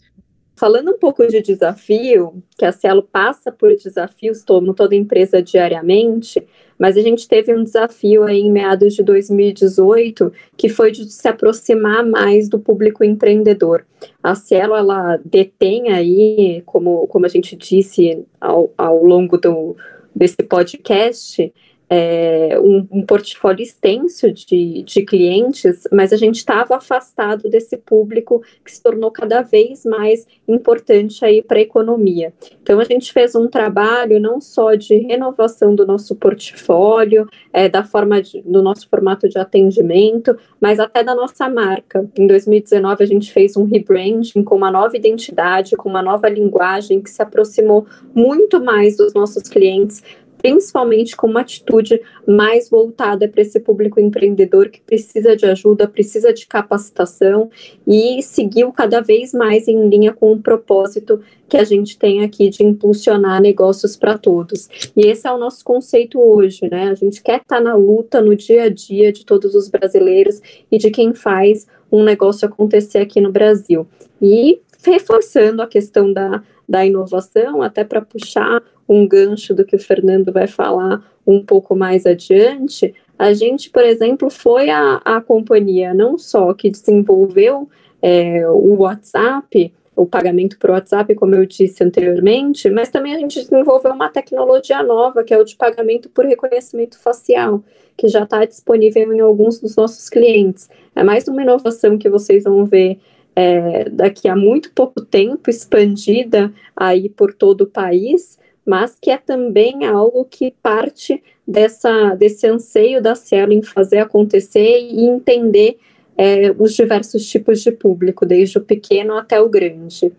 Falando 0.58 0.92
um 0.92 0.98
pouco 0.98 1.28
de 1.28 1.42
desafio, 1.42 2.42
que 2.58 2.64
a 2.64 2.72
Cielo 2.72 3.04
passa 3.04 3.52
por 3.52 3.76
desafios, 3.76 4.42
como 4.42 4.74
toda 4.74 4.96
empresa 4.96 5.42
diariamente, 5.42 6.42
mas 6.80 6.96
a 6.96 7.02
gente 7.02 7.28
teve 7.28 7.54
um 7.54 7.62
desafio 7.62 8.24
aí 8.24 8.40
em 8.40 8.52
meados 8.52 8.94
de 8.94 9.04
2018, 9.04 10.32
que 10.56 10.70
foi 10.70 10.92
de 10.92 11.12
se 11.12 11.28
aproximar 11.28 12.06
mais 12.06 12.48
do 12.48 12.58
público 12.58 13.04
empreendedor. 13.04 13.86
A 14.24 14.34
Cielo, 14.34 14.76
ela 14.76 15.20
detém 15.26 15.92
aí, 15.92 16.64
como, 16.66 17.06
como 17.08 17.26
a 17.26 17.30
gente 17.30 17.58
disse 17.58 18.24
ao, 18.40 18.74
ao 18.78 19.04
longo 19.04 19.38
do, 19.38 19.76
desse 20.16 20.38
podcast, 20.38 21.54
é, 21.90 22.60
um, 22.60 22.88
um, 22.92 23.06
portfólio 23.06 23.62
extenso 23.62 24.32
de, 24.32 24.84
de 24.84 25.04
clientes, 25.04 25.88
mas 25.92 26.12
a 26.12 26.18
gente 26.18 26.38
estava 26.38 26.76
afastado 26.76 27.50
desse 27.50 27.78
público 27.78 28.42
que 28.64 28.72
se 28.72 28.82
tornou 28.82 29.12
cada 29.12 29.42
vez 29.42 29.86
mais 29.86 30.26
importante 30.48 31.24
aí 31.24 31.42
para 31.42 31.60
a 31.60 31.62
economia. 31.62 32.34
Então 32.62 32.80
a 32.80 32.84
gente 32.84 33.14
fez 33.14 33.36
um 33.36 33.48
trabalho 33.48 34.20
não 34.20 34.42
só 34.42 34.74
de 34.74 34.96
renovação 34.96 35.76
do 35.76 35.86
nosso 35.86 36.16
portfólio, 36.16 37.28
é, 37.54 37.70
da 37.70 37.84
forma 37.84 38.22
de, 38.22 38.42
do 38.42 38.64
nosso 38.64 38.90
formato 38.90 39.30
de 39.30 39.38
atendimento, 39.38 40.36
mas 40.60 40.80
até 40.80 41.04
da 41.04 41.14
nossa 41.14 41.48
marca. 41.50 42.10
Em 42.18 42.26
2019 42.26 43.04
a 43.04 43.08
gente 43.08 43.32
fez 43.32 43.56
um 43.56 43.64
rebranding 43.64 44.44
com 44.44 44.56
uma 44.56 44.72
nova 44.72 44.98
identidade, 44.98 45.76
com 45.76 45.88
uma 45.88 46.02
nova 46.02 46.28
linguagem 46.28 47.02
que 47.02 47.10
se 47.10 47.22
aproximou 47.22 47.86
muito 48.14 48.64
mais 48.64 48.98
dos 48.98 49.14
nossos 49.14 49.44
clientes 49.44 50.04
principalmente 50.46 51.18
com 51.18 51.26
uma 51.26 51.42
atitude 51.42 52.00
mais 52.28 52.70
voltada 52.70 53.28
para 53.28 53.42
esse 53.42 53.60
público 53.60 54.00
empreendedor 54.00 54.70
que 54.70 54.80
precisa 54.80 55.36
de 55.36 55.44
ajuda, 55.44 55.88
precisa 55.88 56.32
de 56.32 56.46
capacitação 56.46 57.50
e 57.88 58.22
seguiu 58.22 58.72
cada 58.72 59.02
vez 59.02 59.34
mais 59.34 59.68
em 59.68 59.90
linha 59.90 60.14
com 60.14 60.34
o 60.34 60.40
propósito 60.40 61.20
que 61.50 61.58
a 61.58 61.64
gente 61.64 61.98
tem 61.98 62.24
aqui 62.24 62.48
de 62.50 62.64
impulsionar 62.64 63.42
negócios 63.42 63.98
para 63.98 64.20
todos. 64.20 64.70
E 64.96 65.08
esse 65.08 65.28
é 65.28 65.32
o 65.32 65.40
nosso 65.40 65.66
conceito 65.66 66.22
hoje, 66.22 66.70
né? 66.70 66.90
A 66.90 66.94
gente 66.94 67.24
quer 67.24 67.42
estar 67.42 67.58
tá 67.58 67.62
na 67.62 67.74
luta 67.74 68.22
no 68.22 68.36
dia 68.36 68.66
a 68.66 68.70
dia 68.70 69.12
de 69.12 69.26
todos 69.26 69.56
os 69.56 69.68
brasileiros 69.68 70.40
e 70.72 70.78
de 70.78 70.92
quem 70.92 71.16
faz 71.16 71.66
um 71.92 72.04
negócio 72.04 72.48
acontecer 72.48 73.00
aqui 73.00 73.20
no 73.20 73.32
Brasil. 73.32 73.88
E 74.22 74.60
reforçando 74.84 75.64
a 75.64 75.68
questão 75.68 76.14
da, 76.14 76.44
da 76.68 76.86
inovação, 76.86 77.62
até 77.62 77.84
para 77.84 78.02
puxar 78.02 78.62
um 78.88 79.08
gancho 79.08 79.54
do 79.54 79.66
que 79.66 79.76
o 79.76 79.80
Fernando 79.80 80.32
vai 80.32 80.48
falar 80.48 81.04
um 81.26 81.44
pouco 81.44 81.76
mais 81.76 82.06
adiante, 82.06 82.94
a 83.18 83.34
gente, 83.34 83.70
por 83.70 83.84
exemplo, 83.84 84.30
foi 84.30 84.70
a, 84.70 85.02
a 85.04 85.22
companhia 85.22 85.94
não 85.94 86.18
só 86.18 86.54
que 86.54 86.70
desenvolveu 86.70 87.70
é, 88.02 88.48
o 88.50 88.76
WhatsApp, 88.76 89.74
o 89.96 90.06
pagamento 90.06 90.60
por 90.60 90.72
WhatsApp, 90.72 91.16
como 91.16 91.36
eu 91.36 91.46
disse 91.46 91.84
anteriormente, 91.84 92.70
mas 92.70 92.90
também 92.90 93.16
a 93.16 93.20
gente 93.20 93.40
desenvolveu 93.40 93.94
uma 93.94 94.10
tecnologia 94.10 94.84
nova, 94.84 95.24
que 95.24 95.34
é 95.34 95.38
o 95.38 95.46
de 95.46 95.56
pagamento 95.56 96.10
por 96.10 96.26
reconhecimento 96.26 97.00
facial, 97.00 97.64
que 97.96 98.10
já 98.10 98.24
está 98.24 98.44
disponível 98.44 99.14
em 99.14 99.22
alguns 99.22 99.60
dos 99.60 99.76
nossos 99.76 100.10
clientes. 100.10 100.70
É 100.94 101.04
mais 101.04 101.28
uma 101.30 101.42
inovação 101.42 101.98
que 101.98 102.10
vocês 102.10 102.44
vão 102.44 102.66
ver 102.66 103.00
é, 103.36 103.90
daqui 103.90 104.28
a 104.28 104.36
muito 104.36 104.72
pouco 104.72 105.02
tempo, 105.02 105.50
expandida 105.50 106.54
aí 106.76 107.10
por 107.10 107.34
todo 107.34 107.62
o 107.62 107.68
país, 107.68 108.38
mas 108.66 108.96
que 109.00 109.12
é 109.12 109.18
também 109.18 109.86
algo 109.86 110.26
que 110.26 110.54
parte 110.64 111.22
dessa, 111.48 112.16
desse 112.16 112.48
anseio 112.48 113.02
da 113.02 113.14
Cielo 113.14 113.54
em 113.54 113.62
fazer 113.62 114.00
acontecer 114.00 114.80
e 114.80 115.06
entender 115.06 115.78
é, 116.18 116.54
os 116.58 116.74
diversos 116.74 117.26
tipos 117.26 117.62
de 117.62 117.72
público, 117.72 118.26
desde 118.26 118.58
o 118.58 118.62
pequeno 118.62 119.18
até 119.18 119.40
o 119.40 119.50
grande. 119.50 120.12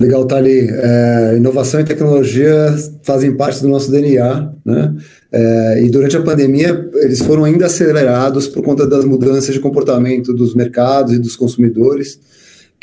Legal, 0.00 0.26
Thali. 0.26 0.68
É, 0.70 1.34
inovação 1.36 1.80
e 1.80 1.84
tecnologia 1.84 2.74
fazem 3.02 3.36
parte 3.36 3.62
do 3.62 3.68
nosso 3.68 3.90
DNA, 3.90 4.52
né? 4.64 4.94
É, 5.30 5.82
e 5.84 5.90
durante 5.90 6.16
a 6.16 6.22
pandemia, 6.22 6.88
eles 6.94 7.20
foram 7.20 7.44
ainda 7.44 7.66
acelerados 7.66 8.48
por 8.48 8.62
conta 8.62 8.86
das 8.86 9.04
mudanças 9.04 9.54
de 9.54 9.60
comportamento 9.60 10.32
dos 10.32 10.54
mercados 10.54 11.12
e 11.12 11.18
dos 11.18 11.36
consumidores, 11.36 12.18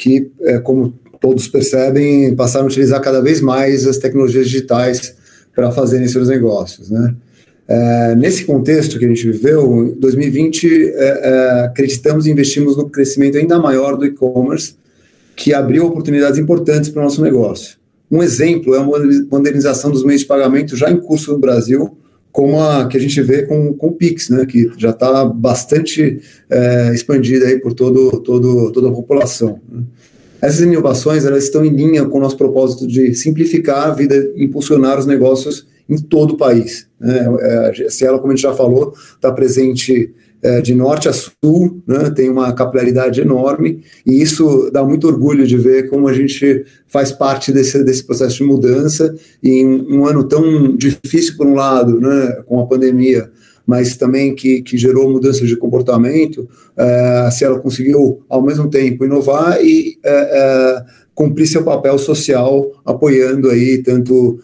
que, 0.01 0.31
é, 0.41 0.57
como 0.57 0.95
todos 1.19 1.47
percebem, 1.47 2.35
passaram 2.35 2.65
a 2.65 2.67
utilizar 2.67 2.99
cada 2.99 3.21
vez 3.21 3.39
mais 3.39 3.85
as 3.85 3.99
tecnologias 3.99 4.49
digitais 4.49 5.15
para 5.55 5.71
fazerem 5.71 6.07
seus 6.07 6.27
negócios, 6.27 6.89
né? 6.89 7.15
É, 7.67 8.15
nesse 8.15 8.43
contexto 8.43 8.97
que 8.97 9.05
a 9.05 9.07
gente 9.07 9.31
viveu, 9.31 9.85
em 9.85 9.99
2020, 9.99 10.67
é, 10.67 10.93
é, 10.95 11.65
acreditamos 11.65 12.25
e 12.25 12.31
investimos 12.31 12.75
no 12.75 12.89
crescimento 12.89 13.37
ainda 13.37 13.59
maior 13.59 13.95
do 13.95 14.03
e-commerce, 14.03 14.73
que 15.35 15.53
abriu 15.53 15.85
oportunidades 15.85 16.39
importantes 16.39 16.89
para 16.89 17.01
o 17.01 17.03
nosso 17.03 17.21
negócio. 17.21 17.77
Um 18.09 18.23
exemplo 18.23 18.73
é 18.73 18.79
a 18.79 18.83
modernização 19.29 19.91
dos 19.91 20.03
meios 20.03 20.21
de 20.21 20.27
pagamento 20.27 20.75
já 20.75 20.89
em 20.89 20.97
curso 20.97 21.31
no 21.31 21.37
Brasil, 21.37 21.95
como 22.31 22.61
a 22.61 22.87
que 22.87 22.97
a 22.97 22.99
gente 22.99 23.21
vê 23.21 23.43
com, 23.43 23.73
com 23.73 23.87
o 23.87 23.93
Pix, 23.93 24.29
né, 24.29 24.45
que 24.45 24.71
já 24.77 24.91
está 24.91 25.25
bastante 25.25 26.21
é, 26.49 26.93
expandida 26.93 27.45
aí 27.45 27.59
por 27.59 27.73
todo, 27.73 28.21
todo, 28.21 28.71
toda 28.71 28.89
a 28.89 28.91
população. 28.91 29.59
Né? 29.69 29.83
Essas 30.41 30.61
inovações 30.61 31.25
elas 31.25 31.43
estão 31.43 31.63
em 31.63 31.69
linha 31.69 32.05
com 32.05 32.17
o 32.17 32.21
nosso 32.21 32.37
propósito 32.37 32.87
de 32.87 33.13
simplificar 33.13 33.89
a 33.89 33.93
vida, 33.93 34.31
impulsionar 34.35 34.97
os 34.97 35.05
negócios 35.05 35.67
em 35.87 35.97
todo 35.97 36.31
o 36.31 36.37
país. 36.37 36.87
Né? 36.99 37.27
É, 37.41 37.85
a 37.85 37.89
Cielo, 37.89 38.19
como 38.19 38.31
a 38.31 38.35
gente 38.35 38.43
já 38.43 38.53
falou, 38.53 38.93
está 39.13 39.31
presente 39.31 39.93
é, 39.93 40.30
de 40.63 40.73
norte 40.73 41.07
a 41.07 41.13
sul, 41.13 41.83
né? 41.85 42.09
tem 42.09 42.29
uma 42.29 42.51
capilaridade 42.53 43.21
enorme, 43.21 43.83
e 44.05 44.21
isso 44.21 44.69
dá 44.73 44.83
muito 44.83 45.07
orgulho 45.07 45.45
de 45.45 45.55
ver 45.55 45.89
como 45.89 46.07
a 46.07 46.13
gente 46.13 46.65
faz 46.87 47.11
parte 47.11 47.51
desse, 47.51 47.83
desse 47.83 48.03
processo 48.03 48.37
de 48.37 48.43
mudança, 48.43 49.13
em 49.43 49.65
um 49.65 50.05
ano 50.05 50.23
tão 50.23 50.75
difícil, 50.75 51.37
por 51.37 51.45
um 51.45 51.53
lado, 51.53 51.99
né? 51.99 52.41
com 52.45 52.59
a 52.59 52.65
pandemia, 52.65 53.29
mas 53.65 53.95
também 53.95 54.35
que, 54.35 54.61
que 54.61 54.77
gerou 54.77 55.09
mudanças 55.09 55.47
de 55.47 55.55
comportamento, 55.55 56.47
é, 56.75 57.29
se 57.31 57.45
ela 57.45 57.59
conseguiu, 57.59 58.21
ao 58.27 58.41
mesmo 58.41 58.69
tempo, 58.69 59.05
inovar 59.05 59.63
e 59.63 59.97
é, 60.03 60.11
é, 60.11 60.85
cumprir 61.13 61.47
seu 61.47 61.63
papel 61.63 61.97
social, 61.97 62.71
apoiando 62.85 63.49
aí 63.49 63.77
tanto 63.79 64.39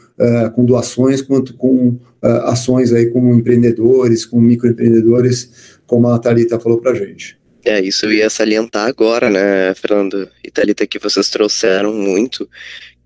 com 0.56 0.66
doações 0.66 1.22
quanto 1.22 1.56
com 1.56 1.96
ações 2.22 2.92
aí 2.92 3.06
com 3.06 3.36
empreendedores, 3.36 4.26
com 4.26 4.42
microempreendedores, 4.42 5.77
como 5.88 6.10
a 6.10 6.20
Thalita 6.20 6.60
falou 6.60 6.80
para 6.80 6.94
gente. 6.94 7.40
É, 7.66 7.82
isso 7.82 8.06
eu 8.06 8.14
ia 8.14 8.30
salientar 8.30 8.88
agora, 8.88 9.30
né, 9.30 9.74
Fernando 9.74 10.30
e 10.44 10.52
Thalita, 10.52 10.86
que 10.86 11.00
vocês 11.00 11.30
trouxeram 11.30 11.94
muito 11.94 12.48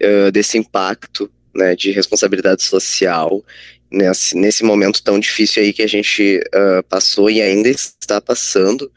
uh, 0.03 0.31
desse 0.31 0.57
impacto 0.57 1.31
né, 1.55 1.75
de 1.75 1.91
responsabilidade 1.91 2.63
social 2.63 3.43
nesse, 3.91 4.35
nesse 4.35 4.63
momento 4.63 5.03
tão 5.03 5.19
difícil 5.19 5.61
aí 5.61 5.73
que 5.73 5.81
a 5.81 5.87
gente 5.87 6.39
uh, 6.47 6.83
passou 6.87 7.29
e 7.29 7.41
ainda 7.41 7.69
está 7.69 8.21
passando, 8.21 8.91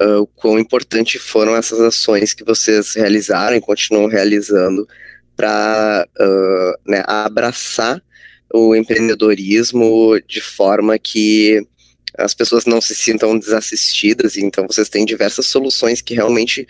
uh, 0.00 0.20
o 0.20 0.26
quão 0.26 0.58
importante 0.58 1.18
foram 1.18 1.56
essas 1.56 1.80
ações 1.80 2.32
que 2.32 2.44
vocês 2.44 2.94
realizaram 2.94 3.56
e 3.56 3.60
continuam 3.60 4.06
realizando 4.06 4.86
para 5.36 6.06
uh, 6.18 6.90
né, 6.90 7.02
abraçar 7.06 8.02
o 8.54 8.74
empreendedorismo 8.74 10.18
de 10.26 10.40
forma 10.40 10.98
que 10.98 11.66
as 12.18 12.34
pessoas 12.34 12.64
não 12.64 12.80
se 12.80 12.94
sintam 12.94 13.38
desassistidas, 13.38 14.36
então 14.36 14.66
vocês 14.66 14.88
têm 14.88 15.04
diversas 15.04 15.46
soluções 15.46 16.00
que 16.00 16.14
realmente 16.14 16.62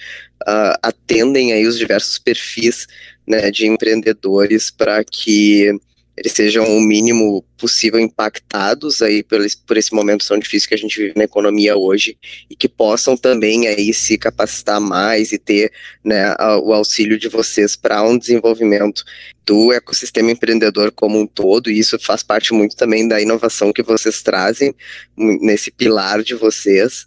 uh, 0.42 0.78
atendem 0.82 1.52
aí 1.52 1.66
os 1.66 1.78
diversos 1.78 2.18
perfis 2.18 2.86
né, 3.26 3.50
de 3.50 3.66
empreendedores 3.66 4.70
para 4.70 5.02
que 5.04 5.72
eles 6.16 6.32
sejam 6.32 6.64
o 6.64 6.80
mínimo 6.80 7.44
possível 7.58 8.00
impactados 8.00 9.02
aí 9.02 9.22
por 9.22 9.40
esse, 9.42 9.56
por 9.58 9.76
esse 9.76 9.94
momento 9.94 10.26
tão 10.26 10.38
difícil 10.38 10.68
que 10.68 10.74
a 10.74 10.78
gente 10.78 10.98
vive 10.98 11.12
na 11.14 11.24
economia 11.24 11.76
hoje 11.76 12.16
e 12.48 12.56
que 12.56 12.68
possam 12.68 13.16
também 13.16 13.66
aí 13.66 13.92
se 13.92 14.16
capacitar 14.16 14.80
mais 14.80 15.32
e 15.32 15.38
ter 15.38 15.70
né, 16.02 16.34
o 16.62 16.72
auxílio 16.72 17.18
de 17.18 17.28
vocês 17.28 17.76
para 17.76 18.02
um 18.02 18.16
desenvolvimento 18.16 19.04
do 19.44 19.72
ecossistema 19.72 20.30
empreendedor 20.30 20.90
como 20.90 21.20
um 21.20 21.26
todo. 21.26 21.70
E 21.70 21.78
isso 21.78 21.98
faz 21.98 22.22
parte 22.22 22.54
muito 22.54 22.76
também 22.76 23.06
da 23.06 23.20
inovação 23.20 23.72
que 23.72 23.82
vocês 23.82 24.22
trazem 24.22 24.74
nesse 25.16 25.70
pilar 25.70 26.22
de 26.22 26.34
vocês. 26.34 27.04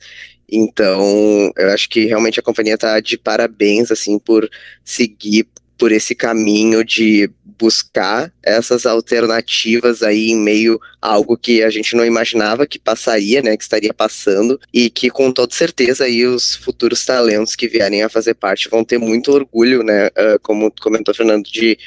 Então, 0.51 1.51
eu 1.57 1.69
acho 1.69 1.89
que 1.89 2.05
realmente 2.05 2.39
a 2.39 2.43
companhia 2.43 2.75
está 2.75 2.99
de 2.99 3.17
parabéns, 3.17 3.91
assim, 3.91 4.19
por 4.19 4.49
seguir 4.83 5.47
por 5.79 5.93
esse 5.93 6.13
caminho 6.13 6.83
de 6.83 7.31
buscar 7.59 8.31
essas 8.41 8.85
alternativas 8.85 10.01
aí 10.01 10.29
em 10.29 10.37
meio 10.37 10.79
a 11.01 11.09
algo 11.09 11.37
que 11.37 11.61
a 11.61 11.69
gente 11.69 11.95
não 11.95 12.05
imaginava 12.05 12.65
que 12.65 12.79
passaria, 12.79 13.41
né, 13.41 13.57
que 13.57 13.63
estaria 13.63 13.93
passando 13.93 14.59
e 14.73 14.89
que 14.89 15.09
com 15.09 15.31
toda 15.31 15.53
certeza 15.53 16.05
aí 16.05 16.25
os 16.25 16.55
futuros 16.55 17.03
talentos 17.03 17.55
que 17.55 17.67
vierem 17.67 18.03
a 18.03 18.09
fazer 18.09 18.35
parte 18.35 18.69
vão 18.69 18.83
ter 18.83 18.97
muito 18.97 19.31
orgulho, 19.31 19.83
né, 19.83 20.09
como 20.41 20.71
comentou 20.79 21.13
Fernando, 21.13 21.43
de 21.43 21.77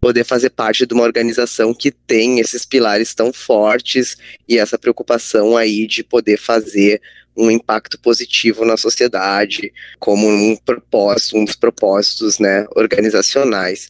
poder 0.00 0.24
fazer 0.24 0.50
parte 0.50 0.84
de 0.84 0.92
uma 0.92 1.04
organização 1.04 1.72
que 1.72 1.92
tem 1.92 2.40
esses 2.40 2.66
pilares 2.66 3.14
tão 3.14 3.32
fortes 3.32 4.16
e 4.48 4.58
essa 4.58 4.76
preocupação 4.76 5.56
aí 5.56 5.86
de 5.86 6.02
poder 6.02 6.36
fazer 6.36 7.00
um 7.36 7.50
impacto 7.50 7.98
positivo 7.98 8.64
na 8.64 8.76
sociedade, 8.76 9.72
como 9.98 10.28
um 10.28 10.56
propósito, 10.56 11.38
um 11.38 11.44
dos 11.44 11.56
propósitos 11.56 12.38
né, 12.38 12.66
organizacionais. 12.74 13.88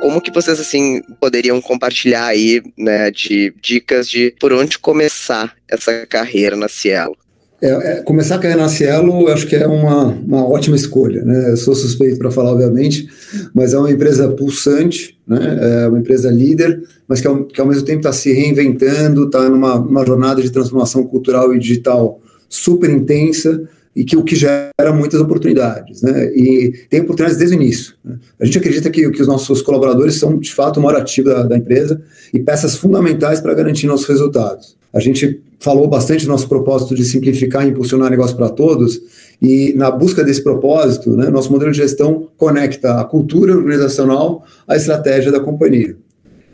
Como 0.00 0.20
que 0.20 0.30
vocês 0.30 0.60
assim 0.60 1.00
poderiam 1.20 1.60
compartilhar 1.60 2.26
aí, 2.26 2.62
né, 2.76 3.10
de 3.10 3.52
dicas 3.62 4.08
de 4.08 4.34
por 4.40 4.52
onde 4.52 4.78
começar 4.78 5.54
essa 5.68 6.06
carreira 6.06 6.56
na 6.56 6.68
Cielo? 6.68 7.16
É, 7.60 7.68
é, 7.68 8.02
começar 8.02 8.34
a 8.34 8.38
carreira 8.38 8.62
na 8.62 8.68
Cielo, 8.68 9.28
acho 9.28 9.46
que 9.46 9.56
é 9.56 9.66
uma, 9.66 10.04
uma 10.04 10.46
ótima 10.46 10.76
escolha. 10.76 11.24
Né? 11.24 11.50
Eu 11.50 11.56
sou 11.56 11.74
suspeito 11.74 12.18
para 12.18 12.30
falar, 12.30 12.52
obviamente, 12.52 13.08
mas 13.54 13.72
é 13.72 13.78
uma 13.78 13.90
empresa 13.90 14.28
pulsante, 14.28 15.18
né? 15.26 15.84
é 15.84 15.88
uma 15.88 15.98
empresa 15.98 16.30
líder, 16.30 16.82
mas 17.08 17.20
que 17.20 17.26
ao, 17.26 17.44
que 17.44 17.60
ao 17.60 17.66
mesmo 17.66 17.84
tempo 17.84 18.00
está 18.00 18.12
se 18.12 18.30
reinventando, 18.32 19.24
está 19.24 19.48
numa, 19.48 19.78
numa 19.78 20.04
jornada 20.04 20.42
de 20.42 20.50
transformação 20.50 21.04
cultural 21.04 21.54
e 21.54 21.58
digital 21.58 22.20
super 22.48 22.90
intensa 22.90 23.66
e 23.96 24.04
que 24.04 24.14
o 24.14 24.22
que 24.22 24.36
gera 24.36 24.92
muitas 24.94 25.18
oportunidades, 25.18 26.02
né? 26.02 26.26
E 26.34 26.84
tem 26.90 27.00
oportunidades 27.00 27.38
desde 27.38 27.56
o 27.56 27.62
início. 27.62 27.94
Né? 28.04 28.18
A 28.38 28.44
gente 28.44 28.58
acredita 28.58 28.90
que, 28.90 29.10
que 29.10 29.22
os 29.22 29.26
nossos 29.26 29.62
colaboradores 29.62 30.16
são 30.16 30.38
de 30.38 30.52
fato 30.52 30.78
o 30.78 30.82
maior 30.82 31.00
ativo 31.00 31.30
da, 31.30 31.44
da 31.44 31.56
empresa 31.56 32.02
e 32.32 32.38
peças 32.38 32.76
fundamentais 32.76 33.40
para 33.40 33.54
garantir 33.54 33.86
nossos 33.86 34.06
resultados. 34.06 34.76
A 34.92 35.00
gente 35.00 35.40
falou 35.58 35.88
bastante 35.88 36.26
do 36.26 36.30
nosso 36.30 36.46
propósito 36.46 36.94
de 36.94 37.04
simplificar 37.04 37.66
e 37.66 37.70
impulsionar 37.70 38.10
negócio 38.10 38.36
para 38.36 38.50
todos, 38.50 39.00
e 39.40 39.72
na 39.74 39.90
busca 39.90 40.22
desse 40.22 40.42
propósito, 40.42 41.16
né, 41.16 41.28
nosso 41.30 41.50
modelo 41.50 41.70
de 41.70 41.78
gestão 41.78 42.28
conecta 42.36 43.00
a 43.00 43.04
cultura 43.04 43.56
organizacional 43.56 44.44
à 44.68 44.76
estratégia 44.76 45.32
da 45.32 45.40
companhia. 45.40 45.96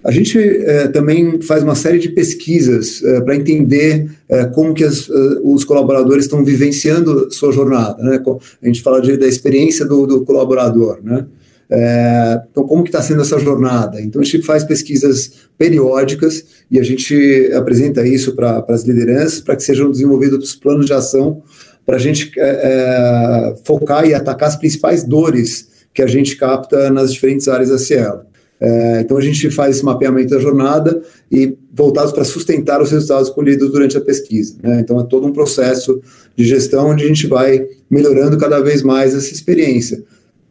A 0.04 0.10
gente 0.10 0.36
é, 0.38 0.88
também 0.88 1.40
faz 1.42 1.62
uma 1.62 1.76
série 1.76 1.98
de 1.98 2.08
pesquisas 2.08 3.02
é, 3.04 3.20
para 3.20 3.36
entender 3.36 4.10
é, 4.28 4.44
como 4.46 4.74
que 4.74 4.82
as, 4.82 5.08
os 5.44 5.64
colaboradores 5.64 6.24
estão 6.24 6.44
vivenciando 6.44 7.32
sua 7.32 7.52
jornada. 7.52 8.02
Né? 8.02 8.20
A 8.62 8.66
gente 8.66 8.82
fala 8.82 9.00
de, 9.00 9.16
da 9.16 9.26
experiência 9.26 9.86
do, 9.86 10.06
do 10.06 10.24
colaborador. 10.24 10.98
Né? 11.02 11.26
então, 12.50 12.66
como 12.66 12.82
que 12.82 12.90
está 12.90 13.00
sendo 13.00 13.22
essa 13.22 13.38
jornada? 13.38 13.98
Então, 13.98 14.20
a 14.20 14.24
gente 14.24 14.42
faz 14.42 14.62
pesquisas 14.62 15.32
periódicas 15.56 16.44
e 16.70 16.78
a 16.78 16.82
gente 16.82 17.50
apresenta 17.54 18.06
isso 18.06 18.34
para 18.34 18.62
as 18.68 18.82
lideranças 18.82 19.40
para 19.40 19.56
que 19.56 19.62
sejam 19.62 19.90
desenvolvidos 19.90 20.54
planos 20.54 20.84
de 20.84 20.92
ação 20.92 21.42
para 21.86 21.96
a 21.96 21.98
gente 21.98 22.30
focar 23.64 24.06
e 24.06 24.12
atacar 24.12 24.50
as 24.50 24.56
principais 24.56 25.02
dores 25.02 25.68
que 25.94 26.02
a 26.02 26.06
gente 26.06 26.36
capta 26.36 26.90
nas 26.90 27.10
diferentes 27.10 27.48
áreas 27.48 27.70
da 27.70 27.78
Cielo. 27.78 28.20
É, 28.64 29.00
então 29.00 29.16
a 29.16 29.20
gente 29.20 29.50
faz 29.50 29.74
esse 29.74 29.84
mapeamento 29.84 30.30
da 30.30 30.38
jornada 30.38 31.02
e 31.28 31.56
voltados 31.74 32.12
para 32.12 32.22
sustentar 32.22 32.80
os 32.80 32.92
resultados 32.92 33.28
colhidos 33.28 33.72
durante 33.72 33.96
a 33.96 34.00
pesquisa. 34.00 34.54
Né? 34.62 34.78
Então 34.78 35.00
é 35.00 35.04
todo 35.04 35.26
um 35.26 35.32
processo 35.32 36.00
de 36.36 36.44
gestão 36.44 36.90
onde 36.90 37.02
a 37.02 37.08
gente 37.08 37.26
vai 37.26 37.66
melhorando 37.90 38.38
cada 38.38 38.60
vez 38.60 38.80
mais 38.84 39.16
essa 39.16 39.32
experiência. 39.32 40.04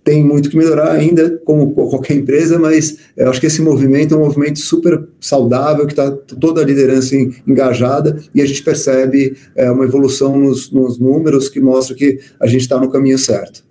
Tem 0.04 0.26
muito 0.26 0.50
que 0.50 0.58
melhorar 0.58 0.92
ainda, 0.92 1.40
como 1.46 1.72
qualquer 1.72 2.16
empresa, 2.16 2.60
mas 2.60 2.98
eu 3.16 3.30
acho 3.30 3.40
que 3.40 3.46
esse 3.46 3.62
movimento 3.62 4.14
é 4.14 4.18
um 4.18 4.26
movimento 4.26 4.60
super 4.60 5.08
saudável, 5.22 5.86
que 5.86 5.94
está 5.94 6.12
toda 6.12 6.60
a 6.60 6.66
liderança 6.66 7.16
engajada 7.48 8.18
e 8.36 8.42
a 8.42 8.46
gente 8.46 8.62
percebe 8.62 9.38
é, 9.56 9.72
uma 9.72 9.86
evolução 9.86 10.38
nos, 10.38 10.70
nos 10.70 11.00
números 11.00 11.48
que 11.48 11.62
mostra 11.62 11.96
que 11.96 12.20
a 12.42 12.48
gente 12.48 12.62
está 12.62 12.78
no 12.78 12.90
caminho 12.90 13.18
certo. 13.18 13.64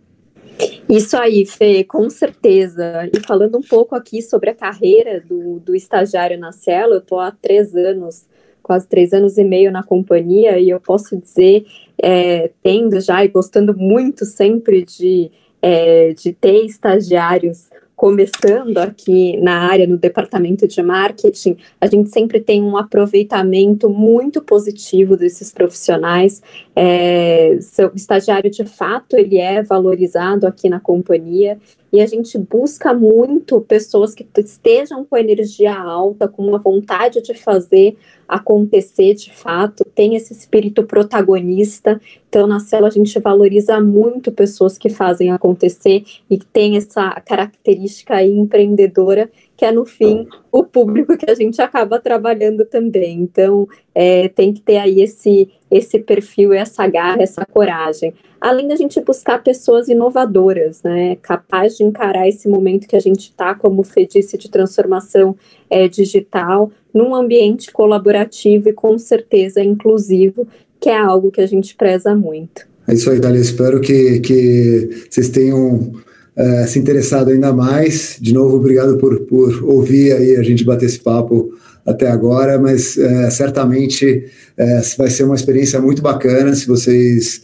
Isso 0.90 1.16
aí, 1.16 1.46
Fê, 1.46 1.84
com 1.84 2.10
certeza. 2.10 3.08
E 3.14 3.20
falando 3.20 3.56
um 3.56 3.62
pouco 3.62 3.94
aqui 3.94 4.20
sobre 4.20 4.50
a 4.50 4.54
carreira 4.54 5.20
do, 5.20 5.60
do 5.60 5.74
estagiário 5.74 6.36
na 6.36 6.50
Cielo, 6.50 6.94
eu 6.94 6.98
estou 6.98 7.20
há 7.20 7.30
três 7.30 7.76
anos, 7.76 8.26
quase 8.60 8.88
três 8.88 9.12
anos 9.12 9.38
e 9.38 9.44
meio 9.44 9.70
na 9.70 9.84
companhia, 9.84 10.58
e 10.58 10.68
eu 10.68 10.80
posso 10.80 11.16
dizer, 11.16 11.64
é, 12.02 12.50
tendo 12.60 13.00
já 13.00 13.24
e 13.24 13.28
gostando 13.28 13.76
muito 13.76 14.24
sempre 14.24 14.84
de, 14.84 15.30
é, 15.62 16.12
de 16.12 16.32
ter 16.32 16.64
estagiários 16.64 17.70
começando 18.00 18.78
aqui 18.78 19.36
na 19.42 19.68
área, 19.68 19.86
no 19.86 19.98
departamento 19.98 20.66
de 20.66 20.82
marketing, 20.82 21.58
a 21.78 21.86
gente 21.86 22.08
sempre 22.08 22.40
tem 22.40 22.62
um 22.62 22.78
aproveitamento 22.78 23.90
muito 23.90 24.40
positivo 24.40 25.18
desses 25.18 25.52
profissionais. 25.52 26.40
É, 26.74 27.58
o 27.92 27.94
estagiário, 27.94 28.50
de 28.50 28.64
fato, 28.64 29.18
ele 29.18 29.36
é 29.36 29.62
valorizado 29.62 30.46
aqui 30.46 30.66
na 30.70 30.80
companhia 30.80 31.58
e 31.92 32.00
a 32.00 32.06
gente 32.06 32.38
busca 32.38 32.94
muito 32.94 33.60
pessoas 33.60 34.14
que 34.14 34.26
estejam 34.38 35.04
com 35.04 35.16
energia 35.16 35.74
alta, 35.74 36.28
com 36.28 36.46
uma 36.46 36.58
vontade 36.58 37.20
de 37.20 37.34
fazer 37.34 37.96
acontecer 38.28 39.14
de 39.14 39.32
fato, 39.32 39.84
tem 39.84 40.14
esse 40.14 40.32
espírito 40.32 40.84
protagonista. 40.84 42.00
Então, 42.28 42.46
na 42.46 42.60
cela 42.60 42.86
a 42.86 42.90
gente 42.90 43.18
valoriza 43.18 43.80
muito 43.80 44.30
pessoas 44.30 44.78
que 44.78 44.88
fazem 44.88 45.32
acontecer 45.32 46.04
e 46.30 46.38
que 46.38 46.46
tem 46.46 46.76
essa 46.76 47.10
característica 47.22 48.22
empreendedora 48.22 49.28
que 49.60 49.66
é 49.66 49.70
no 49.70 49.84
fim 49.84 50.26
o 50.50 50.64
público 50.64 51.18
que 51.18 51.30
a 51.30 51.34
gente 51.34 51.60
acaba 51.60 52.00
trabalhando 52.00 52.64
também. 52.64 53.20
Então, 53.20 53.68
é, 53.94 54.26
tem 54.28 54.54
que 54.54 54.62
ter 54.62 54.78
aí 54.78 55.02
esse, 55.02 55.50
esse 55.70 55.98
perfil, 55.98 56.54
essa 56.54 56.86
garra, 56.86 57.22
essa 57.22 57.44
coragem. 57.44 58.14
Além 58.40 58.68
da 58.68 58.74
gente 58.74 58.98
buscar 59.02 59.42
pessoas 59.42 59.86
inovadoras, 59.88 60.82
né, 60.82 61.16
capaz 61.16 61.76
de 61.76 61.84
encarar 61.84 62.26
esse 62.26 62.48
momento 62.48 62.88
que 62.88 62.96
a 62.96 63.00
gente 63.00 63.24
está, 63.24 63.54
como 63.54 63.82
Fê 63.82 64.06
disse, 64.06 64.38
de 64.38 64.50
transformação 64.50 65.36
é, 65.68 65.86
digital, 65.86 66.72
num 66.94 67.14
ambiente 67.14 67.70
colaborativo 67.70 68.70
e 68.70 68.72
com 68.72 68.96
certeza 68.96 69.62
inclusivo, 69.62 70.48
que 70.80 70.88
é 70.88 70.96
algo 70.96 71.30
que 71.30 71.42
a 71.42 71.46
gente 71.46 71.76
preza 71.76 72.14
muito. 72.14 72.66
É 72.88 72.94
isso 72.94 73.10
aí, 73.10 73.20
Dalia. 73.20 73.42
Espero 73.42 73.78
que, 73.78 74.20
que 74.20 74.88
vocês 75.10 75.28
tenham 75.28 75.92
é, 76.36 76.66
se 76.66 76.78
interessado 76.78 77.30
ainda 77.30 77.52
mais. 77.52 78.16
De 78.20 78.32
novo, 78.32 78.56
obrigado 78.56 78.96
por, 78.98 79.20
por 79.20 79.64
ouvir 79.64 80.12
aí 80.12 80.36
a 80.36 80.42
gente 80.42 80.64
bater 80.64 80.86
esse 80.86 80.98
papo 80.98 81.52
até 81.84 82.08
agora, 82.10 82.58
mas 82.58 82.96
é, 82.98 83.30
certamente 83.30 84.24
é, 84.56 84.80
vai 84.96 85.10
ser 85.10 85.24
uma 85.24 85.34
experiência 85.34 85.80
muito 85.80 86.02
bacana 86.02 86.54
se 86.54 86.66
vocês, 86.66 87.42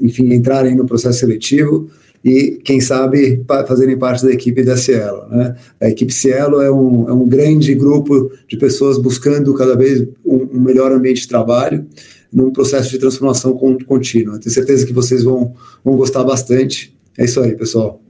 enfim, 0.00 0.32
entrarem 0.32 0.74
no 0.74 0.86
processo 0.86 1.20
seletivo 1.20 1.88
e, 2.24 2.58
quem 2.64 2.80
sabe, 2.80 3.44
fazerem 3.66 3.96
parte 3.96 4.24
da 4.24 4.32
equipe 4.32 4.62
da 4.62 4.76
Cielo. 4.76 5.28
Né? 5.28 5.54
A 5.80 5.88
equipe 5.88 6.12
Cielo 6.12 6.60
é 6.60 6.70
um, 6.70 7.08
é 7.08 7.12
um 7.12 7.28
grande 7.28 7.74
grupo 7.74 8.30
de 8.48 8.56
pessoas 8.56 8.98
buscando 8.98 9.54
cada 9.54 9.76
vez 9.76 10.06
um, 10.24 10.48
um 10.52 10.60
melhor 10.60 10.92
ambiente 10.92 11.22
de 11.22 11.28
trabalho 11.28 11.86
num 12.32 12.50
processo 12.50 12.90
de 12.90 12.98
transformação 12.98 13.52
contínua. 13.86 14.38
Tenho 14.38 14.52
certeza 14.52 14.84
que 14.84 14.92
vocês 14.92 15.22
vão, 15.22 15.54
vão 15.84 15.96
gostar 15.96 16.24
bastante 16.24 16.94
é 17.18 17.24
isso 17.24 17.40
aí, 17.42 17.56
pessoal. 17.56 18.00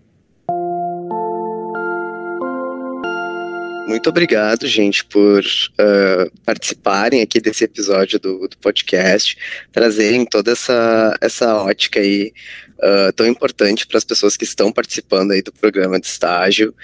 Muito 3.89 4.11
obrigado, 4.11 4.67
gente, 4.67 5.03
por 5.07 5.43
uh, 5.43 6.31
participarem 6.45 7.23
aqui 7.23 7.41
desse 7.41 7.65
episódio 7.65 8.21
do, 8.21 8.47
do, 8.47 8.59
podcast, 8.59 9.37
trazerem 9.73 10.27
toda 10.27 10.53
essa, 10.53 11.17
essa 11.23 11.55
ótica 11.57 11.99
aí 11.99 12.33
uh, 12.79 13.13
tão 13.15 13.27
importante 13.27 13.87
para 13.87 13.97
as 13.97 14.05
pessoas 14.05 14.37
que 14.37 14.45
estão 14.45 14.71
participando 14.71 15.31
aí 15.31 15.41
do 15.41 15.51
programa 15.51 15.99
de 15.99 16.07
estágio. 16.07 16.75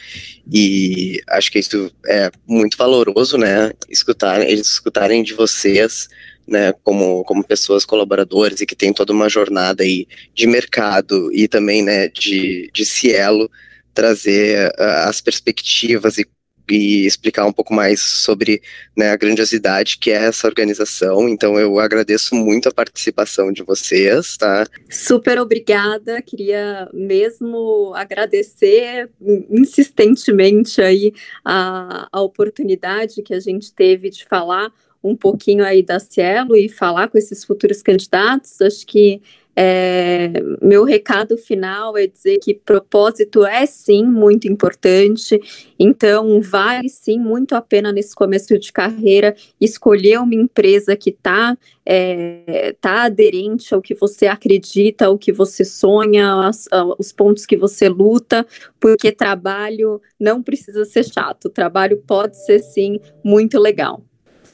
E 0.50 1.20
acho 1.28 1.52
que 1.52 1.58
isso 1.58 1.92
é 2.06 2.30
muito 2.48 2.76
valoroso, 2.78 3.36
né? 3.36 3.72
Escutar, 3.90 4.40
eles 4.40 4.68
escutarem 4.68 5.22
de 5.22 5.34
vocês 5.34 6.08
né, 6.46 6.72
como, 6.82 7.24
como 7.24 7.44
pessoas 7.44 7.84
colaboradoras 7.84 8.60
e 8.60 8.66
que 8.66 8.76
tem 8.76 8.92
toda 8.92 9.12
uma 9.12 9.28
jornada 9.28 9.82
aí 9.82 10.06
de 10.34 10.46
mercado 10.46 11.32
e 11.32 11.48
também, 11.48 11.82
né, 11.82 12.08
de, 12.08 12.70
de 12.72 12.84
Cielo, 12.84 13.50
trazer 13.94 14.68
uh, 14.70 15.08
as 15.08 15.20
perspectivas 15.20 16.18
e, 16.18 16.26
e, 16.70 17.06
explicar 17.06 17.46
um 17.46 17.52
pouco 17.52 17.72
mais 17.72 18.00
sobre 18.00 18.60
né, 18.96 19.10
a 19.10 19.16
grandiosidade 19.16 19.98
que 19.98 20.10
é 20.10 20.24
essa 20.24 20.46
organização. 20.46 21.28
Então, 21.28 21.58
eu 21.58 21.78
agradeço 21.78 22.34
muito 22.34 22.68
a 22.68 22.72
participação 22.72 23.52
de 23.52 23.62
vocês, 23.62 24.36
tá? 24.36 24.66
Super 24.90 25.38
obrigada. 25.38 26.20
Queria 26.20 26.88
mesmo 26.92 27.92
agradecer 27.94 29.08
insistentemente 29.48 30.82
aí 30.82 31.12
a, 31.44 32.08
a 32.12 32.20
oportunidade 32.20 33.22
que 33.22 33.32
a 33.32 33.40
gente 33.40 33.72
teve 33.72 34.10
de 34.10 34.24
falar 34.26 34.70
um 35.04 35.14
pouquinho 35.14 35.64
aí 35.64 35.82
da 35.82 36.00
Cielo 36.00 36.56
e 36.56 36.68
falar 36.68 37.08
com 37.08 37.18
esses 37.18 37.44
futuros 37.44 37.82
candidatos. 37.82 38.60
Acho 38.60 38.86
que 38.86 39.20
é, 39.56 40.32
meu 40.60 40.82
recado 40.82 41.36
final 41.36 41.96
é 41.96 42.08
dizer 42.08 42.38
que 42.38 42.54
propósito 42.54 43.44
é 43.44 43.64
sim 43.66 44.04
muito 44.04 44.48
importante, 44.48 45.40
então 45.78 46.40
vale 46.42 46.88
sim 46.88 47.18
muito 47.20 47.54
a 47.54 47.62
pena 47.62 47.92
nesse 47.92 48.14
começo 48.16 48.58
de 48.58 48.72
carreira 48.72 49.36
escolher 49.60 50.18
uma 50.18 50.34
empresa 50.34 50.96
que 50.96 51.10
está 51.10 51.56
é, 51.86 52.74
tá 52.80 53.04
aderente 53.04 53.72
ao 53.72 53.80
que 53.80 53.94
você 53.94 54.26
acredita, 54.26 55.06
ao 55.06 55.16
que 55.16 55.32
você 55.32 55.64
sonha, 55.64 56.48
as, 56.48 56.68
os 56.98 57.12
pontos 57.12 57.46
que 57.46 57.56
você 57.56 57.88
luta, 57.88 58.44
porque 58.80 59.12
trabalho 59.12 60.00
não 60.18 60.42
precisa 60.42 60.84
ser 60.84 61.04
chato, 61.04 61.48
trabalho 61.48 62.02
pode 62.04 62.36
ser 62.44 62.58
sim 62.58 62.98
muito 63.22 63.60
legal. 63.60 64.02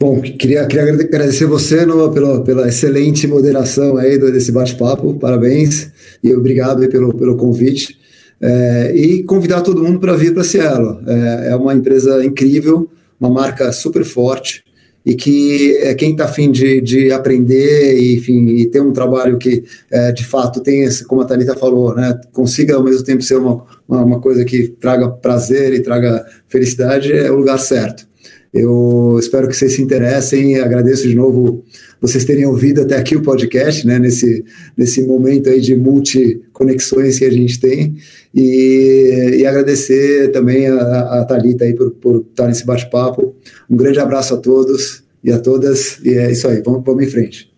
Bom, 0.02 0.18
queria, 0.22 0.64
queria 0.64 0.94
agradecer 0.94 1.44
você 1.44 1.84
no, 1.84 2.10
pela, 2.10 2.42
pela 2.42 2.66
excelente 2.66 3.26
moderação 3.26 3.98
aí 3.98 4.16
desse 4.16 4.50
bate-papo, 4.50 5.12
parabéns 5.18 5.90
e 6.24 6.32
obrigado 6.32 6.88
pelo, 6.88 7.14
pelo 7.14 7.36
convite. 7.36 7.98
É, 8.40 8.94
e 8.96 9.22
convidar 9.24 9.60
todo 9.60 9.82
mundo 9.82 10.00
para 10.00 10.16
vir 10.16 10.32
para 10.32 10.40
a 10.40 10.44
Cielo. 10.44 11.02
É, 11.06 11.50
é, 11.50 11.56
uma 11.56 11.74
empresa 11.74 12.24
incrível, 12.24 12.88
uma 13.20 13.28
marca 13.28 13.70
super 13.72 14.02
forte 14.02 14.64
e 15.04 15.14
que 15.14 15.76
é, 15.82 15.94
quem 15.94 16.12
está 16.12 16.24
afim 16.24 16.50
de, 16.50 16.80
de 16.80 17.12
aprender 17.12 17.98
e, 17.98 18.16
enfim, 18.16 18.46
e 18.46 18.64
ter 18.70 18.80
um 18.80 18.94
trabalho 18.94 19.36
que 19.36 19.64
é, 19.90 20.12
de 20.12 20.24
fato 20.24 20.62
tenha, 20.62 20.88
como 21.06 21.20
a 21.20 21.26
Thalita 21.26 21.54
falou, 21.54 21.94
né, 21.94 22.18
consiga 22.32 22.74
ao 22.74 22.82
mesmo 22.82 23.04
tempo 23.04 23.20
ser 23.20 23.36
uma, 23.36 23.66
uma 23.86 24.18
coisa 24.18 24.46
que 24.46 24.68
traga 24.80 25.10
prazer 25.10 25.74
e 25.74 25.82
traga 25.82 26.24
felicidade, 26.48 27.12
é 27.12 27.30
o 27.30 27.36
lugar 27.36 27.58
certo. 27.58 28.08
Eu 28.52 29.16
espero 29.18 29.46
que 29.46 29.56
vocês 29.56 29.74
se 29.74 29.82
interessem. 29.82 30.58
Agradeço 30.58 31.08
de 31.08 31.14
novo 31.14 31.64
vocês 32.00 32.24
terem 32.24 32.46
ouvido 32.46 32.82
até 32.82 32.96
aqui 32.96 33.14
o 33.14 33.22
podcast, 33.22 33.86
né, 33.86 33.98
nesse, 33.98 34.44
nesse 34.76 35.02
momento 35.02 35.48
aí 35.48 35.60
de 35.60 35.76
multi-conexões 35.76 37.18
que 37.18 37.24
a 37.24 37.30
gente 37.30 37.60
tem. 37.60 37.96
E, 38.34 39.36
e 39.38 39.46
agradecer 39.46 40.32
também 40.32 40.66
a, 40.66 41.20
a 41.20 41.24
Thalita 41.24 41.64
aí 41.64 41.74
por, 41.74 41.90
por 41.92 42.26
estar 42.28 42.48
nesse 42.48 42.66
bate-papo. 42.66 43.34
Um 43.68 43.76
grande 43.76 44.00
abraço 44.00 44.34
a 44.34 44.38
todos 44.38 45.04
e 45.22 45.30
a 45.30 45.38
todas. 45.38 45.98
E 46.04 46.10
é 46.10 46.32
isso 46.32 46.48
aí, 46.48 46.62
vamos, 46.64 46.82
vamos 46.84 47.04
em 47.04 47.08
frente. 47.08 47.49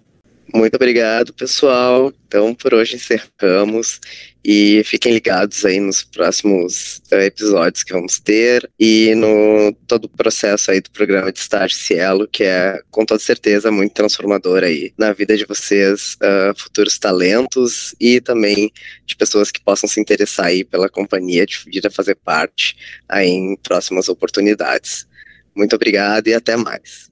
Muito 0.55 0.75
obrigado, 0.75 1.33
pessoal. 1.33 2.13
Então, 2.27 2.55
por 2.55 2.75
hoje 2.75 2.97
encerramos 2.97 3.99
e 4.45 4.83
fiquem 4.85 5.13
ligados 5.13 5.65
aí 5.65 5.81
nos 5.81 6.03
próximos 6.03 7.01
uh, 7.11 7.17
episódios 7.17 7.83
que 7.83 7.93
vamos 7.93 8.21
ter 8.21 8.69
e 8.79 9.15
no 9.15 9.73
todo 9.87 10.07
o 10.07 10.09
processo 10.09 10.71
aí 10.71 10.81
do 10.81 10.91
programa 10.91 11.33
de 11.33 11.39
estágio 11.39 11.77
Cielo, 11.77 12.29
que 12.29 12.45
é 12.45 12.81
com 12.91 13.07
toda 13.07 13.21
certeza 13.21 13.71
muito 13.71 13.95
transformador 13.95 14.63
aí 14.63 14.93
na 14.99 15.13
vida 15.13 15.37
de 15.37 15.47
vocês, 15.47 16.17
uh, 16.17 16.59
futuros 16.59 16.99
talentos 16.99 17.95
e 17.99 18.21
também 18.21 18.71
de 19.07 19.17
pessoas 19.17 19.51
que 19.51 19.61
possam 19.61 19.89
se 19.89 20.01
interessar 20.01 20.47
aí 20.47 20.65
pela 20.65 20.89
companhia 20.89 21.47
de 21.47 21.59
vir 21.65 21.87
a 21.87 21.91
fazer 21.91 22.17
parte 22.17 22.77
aí 23.09 23.29
em 23.29 23.57
próximas 23.57 24.09
oportunidades. 24.09 25.07
Muito 25.55 25.77
obrigado 25.77 26.29
e 26.29 26.35
até 26.35 26.57
mais. 26.57 27.11